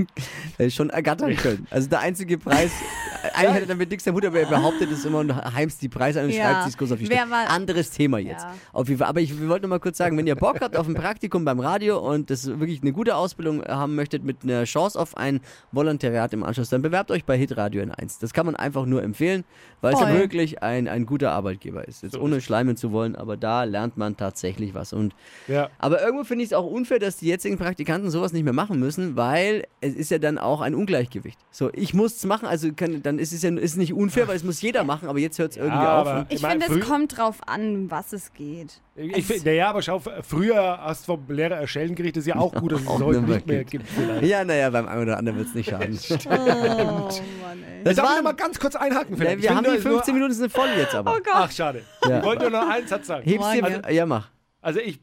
schon 0.71 0.91
ergattern 0.91 1.37
können. 1.37 1.67
Also 1.71 1.89
der 1.89 2.01
einzige 2.01 2.39
Preis, 2.39 2.71
eigentlich 3.35 3.55
hat 3.55 3.61
er 3.63 3.67
damit 3.67 3.91
nichts 3.91 4.07
am 4.09 4.15
Hut, 4.15 4.25
aber 4.25 4.41
er 4.41 4.47
behauptet 4.47 4.91
es 4.91 5.05
immer 5.05 5.19
und 5.19 5.35
heimst 5.35 5.81
die 5.83 5.89
Preise 5.89 6.21
an 6.21 6.27
und 6.27 6.35
schreibt 6.35 6.65
sich 6.67 6.77
kurz 6.79 6.93
auf 6.93 6.99
die 6.99 7.07
Stirn. 7.07 7.33
Anderes 7.33 7.91
Thema 7.91 8.19
jetzt. 8.19 8.47
Auf 8.73 8.89
jeden 8.89 8.99
Fall. 8.99 9.09
Aber 9.09 9.21
ich 9.21 9.39
wir 9.41 9.49
wollten 9.49 9.63
noch 9.65 9.71
mal 9.71 9.81
kurz 9.81 9.99
sagen, 9.99 10.17
wenn 10.19 10.27
ihr 10.27 10.37
Bock 10.37 10.61
habt 10.61 10.77
auf 10.77 10.87
ein 10.89 10.95
Praktikum 10.95 11.45
beim 11.45 11.61
Radio 11.61 11.99
und 11.99 12.31
das 12.31 12.47
wirklich 12.47 12.83
eine 12.83 12.93
gute 12.93 13.17
Ausbildung 13.17 13.65
haben 13.65 13.95
möchtet 13.95 14.25
mit 14.25 14.43
einer 14.43 14.65
Chance 14.65 14.99
auf 14.99 15.17
ein 15.17 15.41
Volontariat 15.73 16.33
im 16.33 16.43
Anschluss, 16.43 16.69
dann 16.71 16.83
bewerbt 16.83 17.11
euch 17.11 17.25
bei 17.25 17.37
Hitradio 17.37 17.83
N1. 17.83 18.21
Das 18.21 18.33
kann 18.33 18.47
man 18.47 18.57
einfach 18.57 18.87
nur 18.87 19.03
empfehlen, 19.03 19.45
weil 19.81 19.95
es 19.95 20.01
Voll. 20.01 20.09
ja 20.09 20.15
wirklich 20.19 20.63
ein, 20.63 20.89
ein 20.89 21.07
guter 21.07 21.33
Arbeitgeber 21.33 21.87
ist. 21.87 22.03
Jetzt 22.03 22.13
So 22.15 22.21
ohne 22.21 22.37
es. 22.37 22.45
schleimen 22.45 22.77
zu 22.77 22.93
wollen, 22.93 23.17
aber 23.17 23.37
da 23.37 23.65
lernt 23.65 23.97
man 23.97 24.17
tatsächlich 24.17 24.75
was. 24.75 24.93
Und 24.93 25.15
Ja. 25.49 25.71
aber 25.79 26.03
irgendwo 26.03 26.25
finde 26.25 26.45
ich 26.45 26.51
es 26.51 26.53
auch 26.55 26.67
unfair, 26.67 26.99
dass 26.99 27.17
die 27.17 27.27
jetzigen 27.27 27.59
Praktikanten 27.59 28.11
sowas 28.11 28.33
nicht 28.33 28.45
mehr 28.45 28.53
machen 28.53 28.79
müssen, 28.81 29.17
weil 29.17 29.65
es 29.91 29.97
ist 29.97 30.11
ja 30.11 30.19
dann 30.19 30.39
auch 30.39 30.61
ein 30.61 30.75
Ungleichgewicht. 30.75 31.39
So, 31.51 31.71
ich 31.73 31.95
muss 31.95 32.17
es 32.17 32.25
machen, 32.25 32.47
also 32.47 32.73
kann, 32.73 33.03
dann 33.03 33.19
ist 33.19 33.33
es 33.33 33.43
ja 33.43 33.51
ist 33.51 33.77
nicht 33.77 33.93
unfair, 33.93 34.29
weil 34.29 34.37
es 34.37 34.45
muss 34.45 34.61
jeder 34.63 34.85
machen, 34.85 35.09
aber 35.09 35.19
jetzt 35.19 35.39
hört 35.39 35.53
es 35.53 35.57
irgendwie 35.57 35.77
auf. 35.87 36.27
Ich 36.29 36.37
Ich 36.37 36.43
mein, 36.43 36.61
finde, 36.61 36.81
es 36.81 36.87
kommt 36.89 37.17
drauf 37.17 37.37
an, 37.47 37.91
was 37.91 38.13
es 38.13 38.33
geht. 38.33 38.81
Ich 38.97 39.25
find, 39.27 39.45
naja, 39.47 39.71
aber 39.71 39.81
schau, 39.83 40.01
früher 40.23 40.79
hast 40.83 41.09
du 41.09 41.17
vom 41.17 41.25
Lehrer 41.29 41.57
erstellen 41.57 41.95
gekriegt, 41.95 42.17
ist 42.17 42.27
ja 42.27 42.37
auch 42.37 42.53
gut, 42.53 42.73
dass 42.73 42.81
es 42.83 42.87
es 42.95 43.01
heute 43.01 43.23
nicht 43.23 43.47
mehr 43.47 43.65
gibt. 43.65 43.87
Vielleicht. 43.89 44.27
ja, 44.27 44.45
naja, 44.45 44.69
beim 44.71 44.87
einen 44.89 45.03
oder 45.03 45.17
anderen 45.19 45.39
wird 45.39 45.49
es 45.49 45.55
nicht 45.55 45.71
schaden. 45.71 45.99
Oh 46.27 47.09
Mann, 47.43 47.63
ey. 47.65 47.85
Das 47.85 47.97
darf 47.97 48.17
ich 48.17 48.23
mal 48.23 48.33
ganz 48.33 48.59
kurz 48.59 48.77
einhaken. 48.77 49.17
vielleicht. 49.17 49.39
Ja, 49.43 49.51
wir 49.51 49.57
haben 49.57 49.65
nur- 49.65 49.75
die 49.77 49.81
15 49.81 50.13
nur, 50.15 50.15
Minuten 50.21 50.35
sind 50.35 50.53
voll 50.53 50.69
jetzt 50.77 50.95
aber. 50.95 51.13
Oh 51.13 51.17
Gott. 51.23 51.33
Ach, 51.35 51.51
schade. 51.51 51.83
Ja. 52.09 52.19
Ich 52.19 52.25
wollte 52.25 52.43
nur 52.43 52.51
noch 52.61 52.69
einen 52.69 52.87
Satz 52.87 53.07
sagen. 53.07 53.25
Hebst 53.25 53.53
dir, 53.55 53.83
ja, 53.93 54.07
mach. 54.07 54.29
Also 54.61 54.81
ich, 54.81 55.01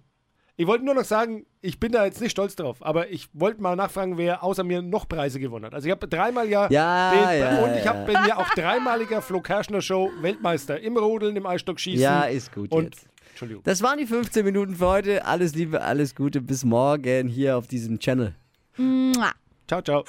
ich 0.60 0.66
wollte 0.66 0.84
nur 0.84 0.96
noch 0.96 1.06
sagen, 1.06 1.46
ich 1.62 1.80
bin 1.80 1.92
da 1.92 2.04
jetzt 2.04 2.20
nicht 2.20 2.32
stolz 2.32 2.56
drauf, 2.56 2.78
aber 2.82 3.12
ich 3.12 3.30
wollte 3.34 3.62
mal 3.62 3.76
nachfragen, 3.76 4.18
wer 4.18 4.44
außer 4.44 4.64
mir 4.64 4.82
noch 4.82 5.08
Preise 5.08 5.40
gewonnen 5.40 5.66
hat. 5.66 5.76
Also 5.76 5.88
ich 5.88 5.92
habe 5.92 6.08
dreimal 6.08 6.50
ja, 6.50 6.68
Ja, 6.72 7.12
den, 7.12 7.40
ja, 7.40 7.64
und 7.64 7.76
ich 7.78 7.86
ja. 7.86 7.94
hab, 7.94 8.06
bin 8.08 8.16
ja 8.28 8.38
auch 8.38 8.50
dreimaliger 8.56 9.22
Flo 9.22 9.40
Kerschner 9.40 9.82
Show 9.82 10.12
Weltmeister 10.20 10.80
im 10.80 10.98
Rodeln, 10.98 11.36
im 11.36 11.46
Eisstockschießen. 11.46 12.02
Ja, 12.02 12.24
ist 12.24 12.52
gut 12.52 12.72
und 12.72 12.86
jetzt. 12.86 13.08
Entschuldigung. 13.30 13.64
Das 13.66 13.84
waren 13.84 14.00
die 14.00 14.08
15 14.08 14.44
Minuten 14.44 14.76
für 14.76 14.88
heute. 14.88 15.26
Alles 15.26 15.54
Liebe, 15.54 15.82
alles 15.84 16.16
Gute. 16.16 16.42
Bis 16.42 16.66
morgen 16.66 17.28
hier 17.28 17.56
auf 17.56 17.68
diesem 17.68 18.00
Channel. 18.00 18.34
Mua. 18.78 19.32
Ciao, 19.68 19.82
ciao. 19.84 20.04